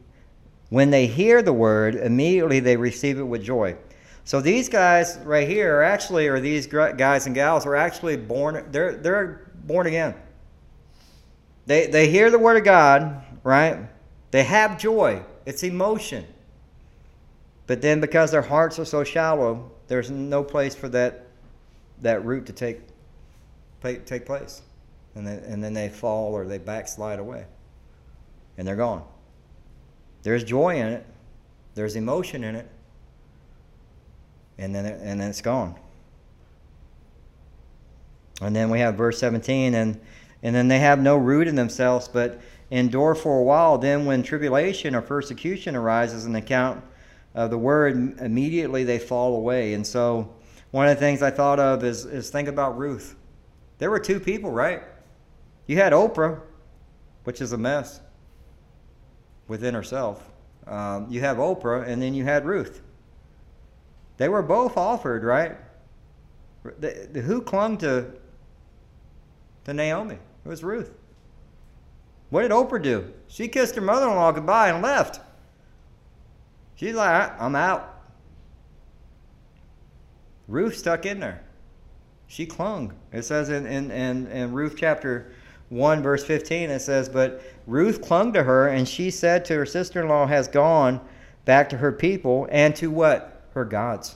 [0.70, 3.76] when they hear the word, immediately they receive it with joy.
[4.24, 8.66] So these guys right here are actually, or these guys and gals are actually born,
[8.72, 10.16] they're, they're born again.
[11.66, 13.80] They, they hear the word of God, right?
[14.32, 15.24] They have joy.
[15.46, 16.26] It's emotion.
[17.68, 21.28] But then because their hearts are so shallow, there's no place for that,
[22.02, 22.80] that root to take,
[23.94, 24.62] take place.
[25.16, 27.46] And then, and then they fall or they backslide away
[28.58, 29.04] and they're gone.
[30.24, 31.06] There's joy in it,
[31.76, 32.68] there's emotion in it,
[34.58, 35.76] and then, it, and then it's gone.
[38.42, 40.00] And then we have verse 17, and,
[40.44, 43.78] and then they have no root in themselves, but endure for a while.
[43.78, 46.84] Then, when tribulation or persecution arises in account
[47.34, 49.74] of the word, immediately they fall away.
[49.74, 50.34] And so,
[50.72, 53.16] one of the things I thought of is, is think about Ruth.
[53.78, 54.84] There were two people, right?
[55.68, 56.40] You had Oprah,
[57.24, 58.00] which is a mess
[59.48, 60.32] within herself.
[60.68, 62.82] Um, you have Oprah, and then you had Ruth.
[64.18, 65.58] They were both offered, right?
[66.64, 68.12] The, the, who clung to,
[69.66, 70.16] to Naomi?
[70.16, 70.92] It was Ruth.
[72.30, 73.14] What did Oprah do?
[73.28, 75.20] She kissed her mother in law goodbye and left.
[76.76, 77.92] She's like, I'm out.
[80.48, 81.45] Ruth stuck in there.
[82.28, 82.94] She clung.
[83.12, 85.32] It says in, in, in, in Ruth chapter
[85.70, 89.66] 1, verse 15, it says, But Ruth clung to her, and she said to her
[89.66, 91.02] sister in law, Has gone
[91.46, 93.44] back to her people and to what?
[93.54, 94.16] Her gods.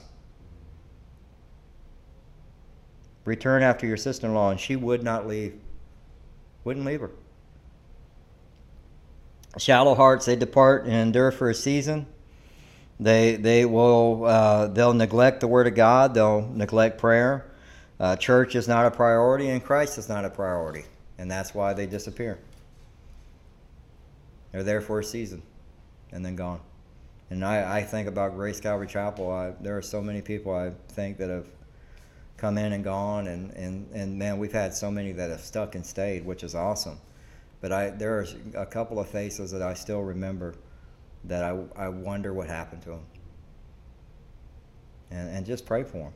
[3.24, 5.58] Return after your sister in law, and she would not leave.
[6.64, 7.10] Wouldn't leave her.
[9.58, 12.06] Shallow hearts, they depart and endure for a season.
[12.98, 16.14] They, they will uh, they'll neglect the word of God.
[16.14, 17.49] They'll neglect prayer.
[18.00, 20.84] Uh, church is not a priority, and Christ is not a priority,
[21.18, 22.38] and that's why they disappear.
[24.52, 25.42] They're there for a season,
[26.10, 26.60] and then gone.
[27.28, 29.30] And I, I think about Grace Calvary Chapel.
[29.30, 31.46] I, there are so many people I think that have
[32.38, 35.74] come in and gone, and, and, and man, we've had so many that have stuck
[35.74, 36.98] and stayed, which is awesome.
[37.60, 40.54] But I, there are a couple of faces that I still remember
[41.24, 43.06] that I, I wonder what happened to them.
[45.10, 46.12] And, and just pray for them.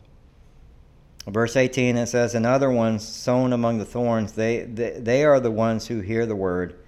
[1.27, 5.41] Verse 18, it says, And other ones sown among the thorns, they, they, they are
[5.41, 6.79] the ones who hear the word.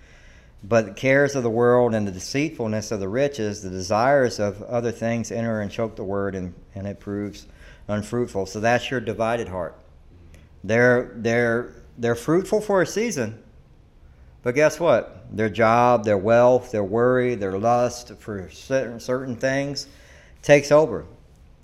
[0.62, 4.62] But the cares of the world and the deceitfulness of the riches, the desires of
[4.62, 7.46] other things enter and choke the word, and, and it proves
[7.88, 8.46] unfruitful.
[8.46, 9.76] So that's your divided heart.
[10.64, 13.42] They're, they're, they're fruitful for a season,
[14.42, 15.26] but guess what?
[15.36, 19.88] Their job, their wealth, their worry, their lust for certain, certain things
[20.42, 21.04] takes over.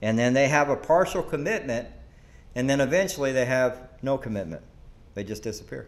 [0.00, 1.88] And then they have a partial commitment,
[2.54, 4.62] and then eventually they have no commitment.
[5.14, 5.86] They just disappear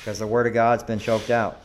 [0.00, 1.60] because the Word of God's been choked out.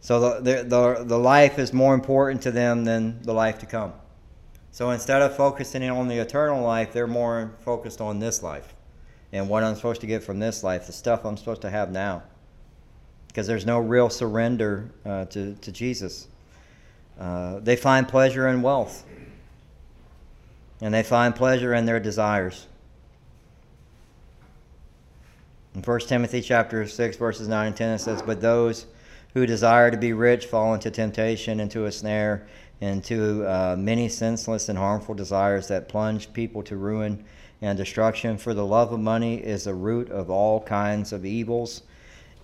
[0.00, 3.92] So the, the, the life is more important to them than the life to come.
[4.70, 8.74] So instead of focusing on the eternal life, they're more focused on this life
[9.32, 11.90] and what I'm supposed to get from this life, the stuff I'm supposed to have
[11.90, 12.22] now.
[13.26, 16.28] Because there's no real surrender uh, to, to Jesus.
[17.20, 19.04] Uh, they find pleasure in wealth,
[20.80, 22.67] and they find pleasure in their desires.
[25.78, 28.86] In 1 Timothy chapter 6, verses 9 and 10, it says, But those
[29.32, 32.48] who desire to be rich fall into temptation, into a snare,
[32.80, 37.24] into uh, many senseless and harmful desires that plunge people to ruin
[37.62, 38.36] and destruction.
[38.38, 41.82] For the love of money is the root of all kinds of evils,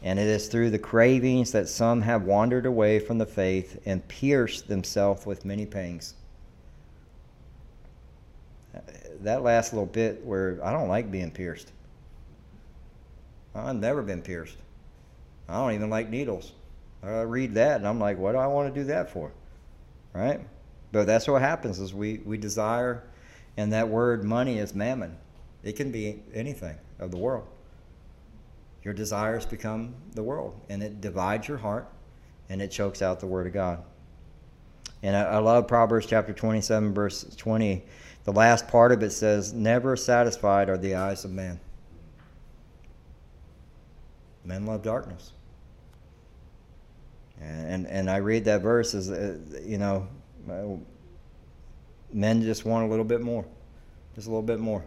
[0.00, 4.06] and it is through the cravings that some have wandered away from the faith and
[4.06, 6.14] pierced themselves with many pangs.
[9.22, 11.72] That last little bit where I don't like being pierced.
[13.54, 14.56] I've never been pierced.
[15.48, 16.52] I don't even like needles.
[17.02, 19.30] I read that and I'm like, what do I want to do that for?
[20.12, 20.40] Right?
[20.92, 23.02] But that's what happens is we, we desire,
[23.56, 25.16] and that word money is mammon.
[25.62, 27.46] It can be anything of the world.
[28.84, 31.88] Your desires become the world, and it divides your heart,
[32.48, 33.82] and it chokes out the word of God.
[35.02, 37.82] And I, I love Proverbs chapter 27, verse 20.
[38.24, 41.60] The last part of it says, Never satisfied are the eyes of man.
[44.44, 45.32] Men love darkness.
[47.40, 50.08] And, and I read that verse as, uh, you know,
[52.12, 53.44] men just want a little bit more,
[54.14, 54.84] just a little bit more.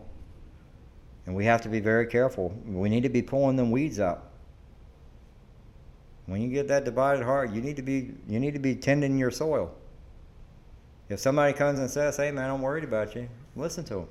[1.26, 2.49] And we have to be very careful.
[2.66, 4.24] We need to be pulling them weeds out.
[6.26, 9.18] When you get that divided heart, you need to be you need to be tending
[9.18, 9.74] your soil.
[11.10, 14.08] If somebody comes and says, "Hey, man, I'm worried about you," listen to them.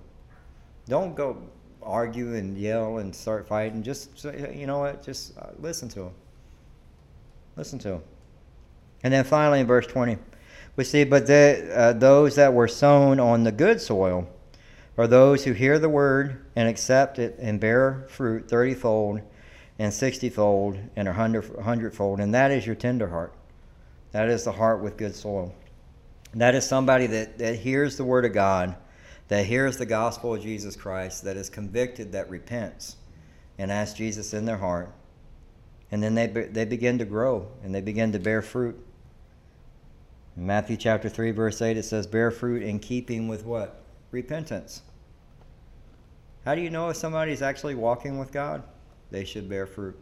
[0.89, 1.43] Don't go
[1.87, 3.83] argue and yell and start fighting.
[3.83, 4.25] Just
[4.55, 5.03] you know what?
[5.03, 6.15] Just uh, listen to them.
[7.57, 8.03] Listen to them.
[9.03, 10.19] And then finally in verse 20,
[10.77, 14.29] we see, but the, uh, those that were sown on the good soil
[14.99, 19.23] are those who hear the word and accept it and bear fruit thirtyfold
[19.79, 22.21] and sixtyfold and a hundred, hundredfold.
[22.21, 23.33] And that is your tender heart.
[24.13, 25.55] That is the heart with good soil.
[26.35, 28.77] That is somebody that, that hears the word of God,
[29.29, 32.97] that hears the gospel of Jesus Christ, that is convicted, that repents,
[33.59, 34.93] and asks Jesus in their heart.
[35.91, 38.77] And then they, they begin to grow and they begin to bear fruit.
[40.37, 43.83] In Matthew chapter 3, verse 8, it says, Bear fruit in keeping with what?
[44.11, 44.83] Repentance.
[46.45, 48.63] How do you know if somebody's actually walking with God?
[49.11, 49.99] They should bear fruit.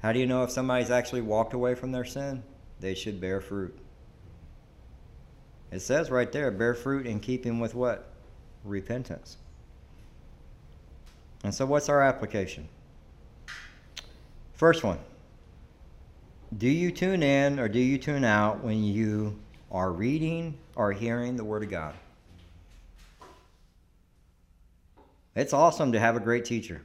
[0.00, 2.42] How do you know if somebody's actually walked away from their sin?
[2.80, 3.76] They should bear fruit.
[5.70, 8.10] It says right there, bear fruit in keeping with what?
[8.64, 9.36] Repentance.
[11.44, 12.68] And so, what's our application?
[14.54, 14.98] First one
[16.56, 19.38] do you tune in or do you tune out when you
[19.70, 21.94] are reading or hearing the Word of God?
[25.36, 26.82] It's awesome to have a great teacher.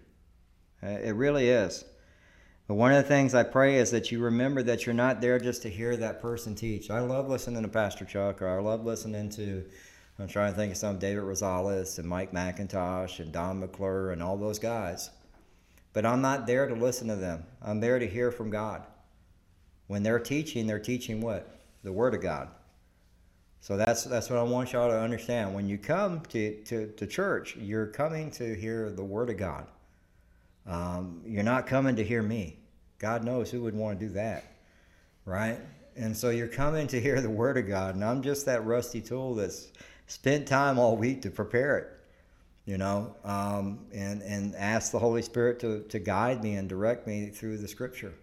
[0.84, 1.86] Uh, it really is.
[2.68, 5.38] But one of the things I pray is that you remember that you're not there
[5.38, 6.90] just to hear that person teach.
[6.90, 9.66] I love listening to Pastor Chuck, or I love listening to,
[10.18, 14.24] I'm trying to think of some, David Rosales and Mike MacIntosh and Don McClure and
[14.24, 15.10] all those guys.
[15.92, 17.44] But I'm not there to listen to them.
[17.62, 18.84] I'm there to hear from God.
[19.88, 21.60] When they're teaching, they're teaching what?
[21.84, 22.50] The Word of God.
[23.60, 25.54] So that's that's what I want y'all to understand.
[25.54, 29.68] When you come to, to, to church, you're coming to hear the Word of God.
[30.66, 32.58] Um, you're not coming to hear me.
[33.00, 34.46] God knows who would want to do that.
[35.26, 35.60] right?
[35.96, 39.02] And so you're coming to hear the Word of God, and I'm just that rusty
[39.02, 39.72] tool that's
[40.08, 41.88] spent time all week to prepare it,
[42.66, 47.06] you know, um, and and ask the Holy Spirit to to guide me and direct
[47.08, 48.14] me through the Scripture.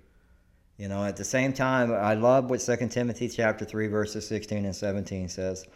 [0.78, 4.64] You know, at the same time, I love what 2 Timothy chapter 3, verses 16
[4.64, 5.66] and 17 says.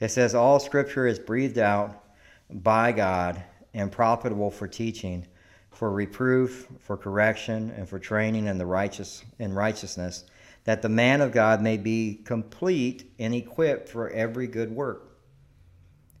[0.00, 2.02] It says, All scripture is breathed out
[2.50, 3.40] by God
[3.72, 5.26] and profitable for teaching,
[5.70, 10.24] for reproof, for correction, and for training in the righteous in righteousness,
[10.64, 15.08] that the man of God may be complete and equipped for every good work.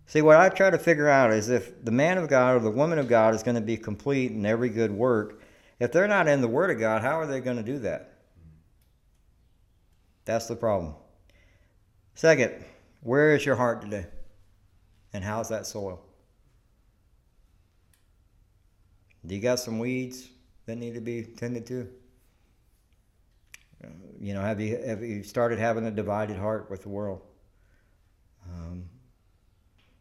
[0.06, 2.70] See, what I try to figure out is if the man of God or the
[2.70, 5.42] woman of God is going to be complete in every good work,
[5.80, 8.14] if they're not in the Word of God, how are they going to do that?
[10.24, 10.94] That's the problem.
[12.14, 12.64] Second,
[13.02, 14.06] where is your heart today?
[15.12, 16.00] And how's that soil?
[19.26, 20.28] Do you got some weeds
[20.66, 21.88] that need to be tended to?
[24.20, 27.22] You know, have you have you started having a divided heart with the world?
[28.48, 28.84] Um,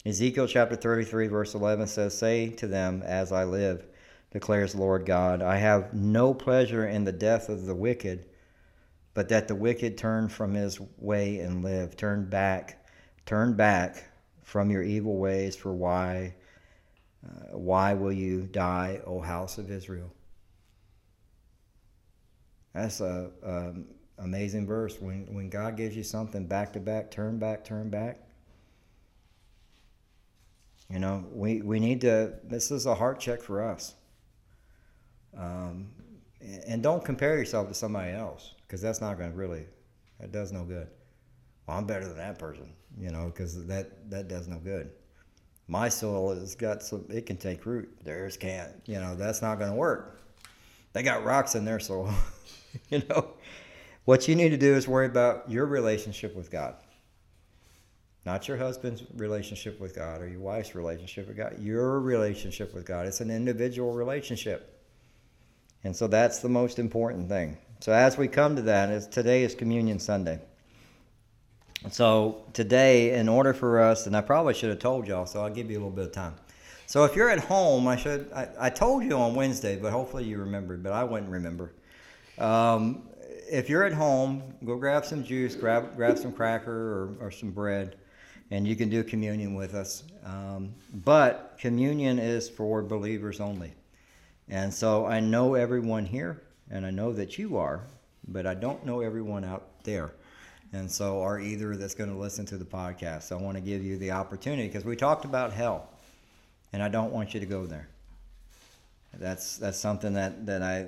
[0.06, 3.86] Ezekiel chapter 33, verse 11 says, Say to them, As I live,
[4.32, 8.26] declares Lord God, I have no pleasure in the death of the wicked
[9.18, 11.98] but that the wicked turn from his way and live.
[11.98, 12.86] Turn back,
[13.26, 14.12] turn back
[14.44, 16.36] from your evil ways, for why,
[17.28, 20.12] uh, why will you die, O house of Israel?
[22.74, 23.74] That's a, a
[24.20, 25.02] amazing verse.
[25.02, 28.20] When when God gives you something back to back, turn back, turn back.
[30.90, 33.96] You know, we, we need to, this is a heart check for us.
[35.38, 35.90] Um,
[36.66, 39.66] and don't compare yourself to somebody else because that's not going to really
[40.20, 40.88] that does no good.
[41.68, 44.90] Well, I'm better than that person, you know, because that that does no good.
[45.68, 47.90] My soil has got some; it can take root.
[48.04, 48.72] Theirs can't.
[48.86, 50.22] You know, that's not going to work.
[50.94, 52.14] They got rocks in their soil.
[52.90, 53.28] you know,
[54.06, 56.76] what you need to do is worry about your relationship with God.
[58.26, 61.60] Not your husband's relationship with God or your wife's relationship with God.
[61.60, 63.06] Your relationship with God.
[63.06, 64.84] It's an individual relationship.
[65.84, 67.58] And so that's the most important thing.
[67.80, 70.42] So as we come to that, is today is Communion Sunday.
[71.90, 75.50] So today, in order for us, and I probably should have told y'all, so I'll
[75.50, 76.36] give you a little bit of time.
[76.88, 80.24] So if you're at home, I should I, I told you on Wednesday, but hopefully
[80.24, 81.74] you remembered, but I wouldn't remember.
[82.38, 83.10] Um,
[83.50, 87.52] if you're at home, go grab some juice, grab grab some cracker or, or some
[87.52, 87.98] bread,
[88.52, 90.04] and you can do communion with us.
[90.26, 93.74] Um, but communion is for believers only.
[94.50, 97.84] And so I know everyone here and I know that you are,
[98.28, 100.14] but I don't know everyone out there.
[100.74, 103.24] And so, are either that's going to listen to the podcast.
[103.24, 105.90] So I want to give you the opportunity because we talked about hell,
[106.74, 107.88] and I don't want you to go there.
[109.14, 110.88] That's that's something that, that I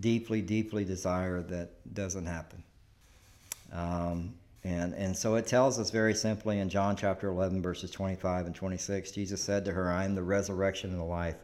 [0.00, 2.62] deeply, deeply desire that doesn't happen.
[3.72, 8.46] Um, and, and so it tells us very simply in John chapter 11, verses 25
[8.46, 11.36] and 26, Jesus said to her, I am the resurrection and the life.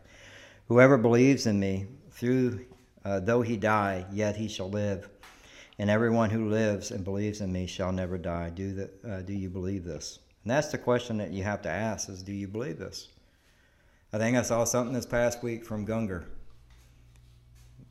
[0.69, 2.67] Whoever believes in me, through
[3.05, 5.09] uh, though he die, yet he shall live.
[5.79, 8.51] And everyone who lives and believes in me shall never die.
[8.51, 10.21] Do, the, uh, do you believe this?
[10.43, 13.09] And that's the question that you have to ask is, do you believe this?
[14.13, 16.25] I think I saw something this past week from Gungor.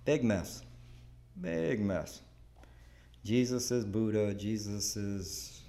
[0.06, 0.64] Big mess.
[1.40, 2.22] Big mess.
[3.24, 4.34] Jesus is Buddha.
[4.34, 5.62] Jesus is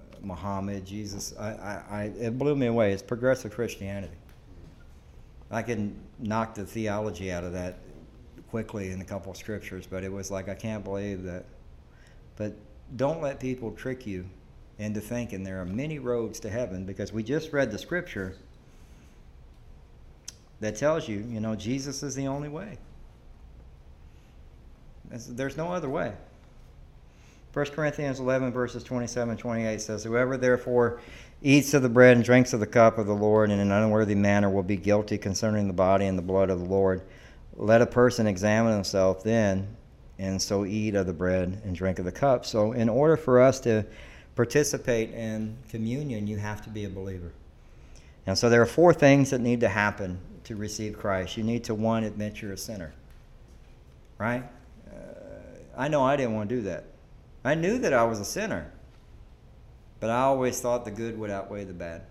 [0.00, 0.86] uh, Muhammad.
[0.86, 2.92] Jesus, I, I, I, it blew me away.
[2.92, 4.14] It's progressive Christianity.
[5.50, 7.78] I can knock the theology out of that
[8.52, 11.46] quickly in a couple of scriptures, but it was like, I can't believe that.
[12.36, 12.54] But
[12.96, 14.26] don't let people trick you
[14.78, 18.36] into thinking there are many roads to heaven because we just read the scripture
[20.60, 22.76] that tells you, you know, Jesus is the only way.
[25.08, 26.12] There's no other way.
[27.54, 31.00] 1 Corinthians 11, verses 27 28 says, Whoever therefore
[31.40, 34.14] eats of the bread and drinks of the cup of the Lord in an unworthy
[34.14, 37.00] manner will be guilty concerning the body and the blood of the Lord.
[37.62, 39.68] Let a person examine himself then,
[40.18, 42.44] and so eat of the bread and drink of the cup.
[42.44, 43.86] So, in order for us to
[44.34, 47.30] participate in communion, you have to be a believer.
[48.26, 51.36] And so, there are four things that need to happen to receive Christ.
[51.36, 52.92] You need to, one, admit you're a sinner.
[54.18, 54.42] Right?
[54.88, 54.94] Uh,
[55.76, 56.86] I know I didn't want to do that.
[57.44, 58.72] I knew that I was a sinner,
[60.00, 62.02] but I always thought the good would outweigh the bad.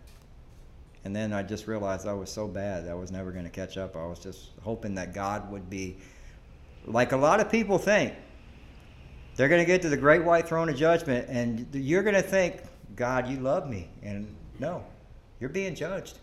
[1.04, 3.78] And then I just realized I was so bad I was never going to catch
[3.78, 3.96] up.
[3.96, 5.98] I was just hoping that God would be
[6.86, 8.14] like a lot of people think.
[9.36, 12.22] They're going to get to the great white throne of judgment, and you're going to
[12.22, 12.62] think,
[12.96, 13.90] God, you love me.
[14.04, 14.84] And no,
[15.40, 16.20] you're being judged.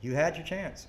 [0.00, 0.86] You had your chance.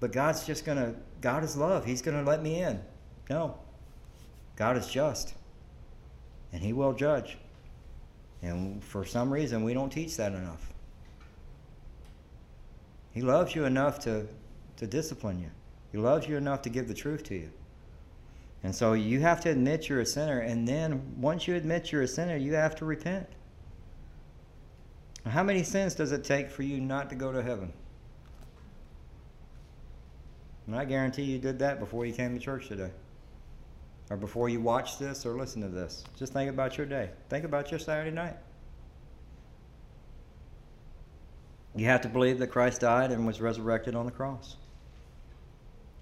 [0.00, 1.84] But God's just going to, God is love.
[1.84, 2.80] He's going to let me in.
[3.28, 3.58] No.
[4.56, 5.34] God is just,
[6.52, 7.36] and He will judge.
[8.42, 10.72] And for some reason, we don't teach that enough.
[13.16, 14.26] He loves you enough to,
[14.76, 15.48] to discipline you,
[15.90, 17.50] He loves you enough to give the truth to you.
[18.62, 22.02] And so you have to admit you're a sinner, and then once you admit you're
[22.02, 23.26] a sinner, you have to repent.
[25.24, 27.72] How many sins does it take for you not to go to heaven?
[30.66, 32.90] And I guarantee you did that before you came to church today.
[34.10, 36.04] Or before you watched this or listened to this.
[36.18, 37.08] Just think about your day.
[37.30, 38.36] Think about your Saturday night.
[41.76, 44.56] You have to believe that Christ died and was resurrected on the cross.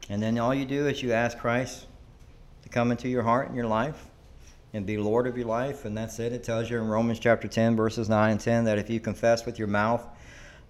[0.08, 1.86] And then all you do is you ask Christ
[2.62, 4.06] to come into your heart and your life
[4.72, 5.84] and be Lord of your life.
[5.84, 6.32] And that's it.
[6.32, 9.44] It tells you in Romans chapter 10, verses 9 and 10, that if you confess
[9.44, 10.06] with your mouth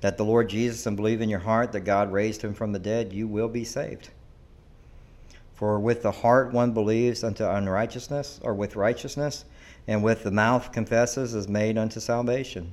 [0.00, 2.78] that the Lord Jesus and believe in your heart that God raised him from the
[2.78, 4.09] dead, you will be saved.
[5.55, 9.44] For with the heart one believes unto unrighteousness, or with righteousness,
[9.86, 12.72] and with the mouth confesses is made unto salvation.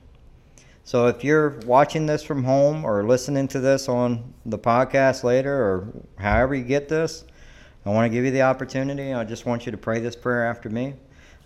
[0.84, 5.54] So if you're watching this from home or listening to this on the podcast later
[5.54, 7.24] or however you get this,
[7.86, 9.14] I want to give you the opportunity.
[9.14, 10.96] I just want you to pray this prayer after me.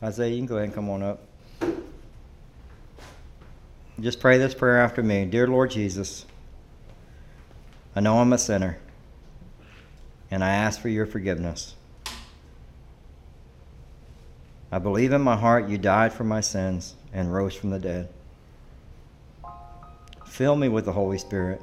[0.02, 1.28] Isaiah, you can go ahead and come on up.
[4.00, 5.26] Just pray this prayer after me.
[5.26, 6.26] Dear Lord Jesus,
[7.96, 8.78] I know I'm a sinner,
[10.30, 11.76] and I ask for your forgiveness.
[14.70, 18.10] I believe in my heart you died for my sins and rose from the dead.
[20.36, 21.62] Fill me with the Holy Spirit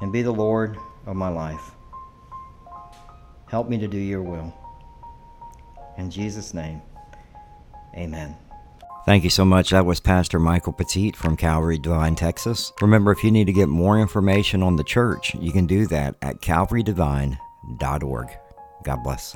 [0.00, 1.72] and be the Lord of my life.
[3.48, 4.54] Help me to do your will.
[5.98, 6.80] In Jesus' name,
[7.96, 8.36] amen.
[9.06, 9.70] Thank you so much.
[9.70, 12.72] That was Pastor Michael Petit from Calvary Devine, Texas.
[12.80, 16.14] Remember, if you need to get more information on the church, you can do that
[16.22, 18.28] at calvarydevine.org.
[18.84, 19.34] God bless.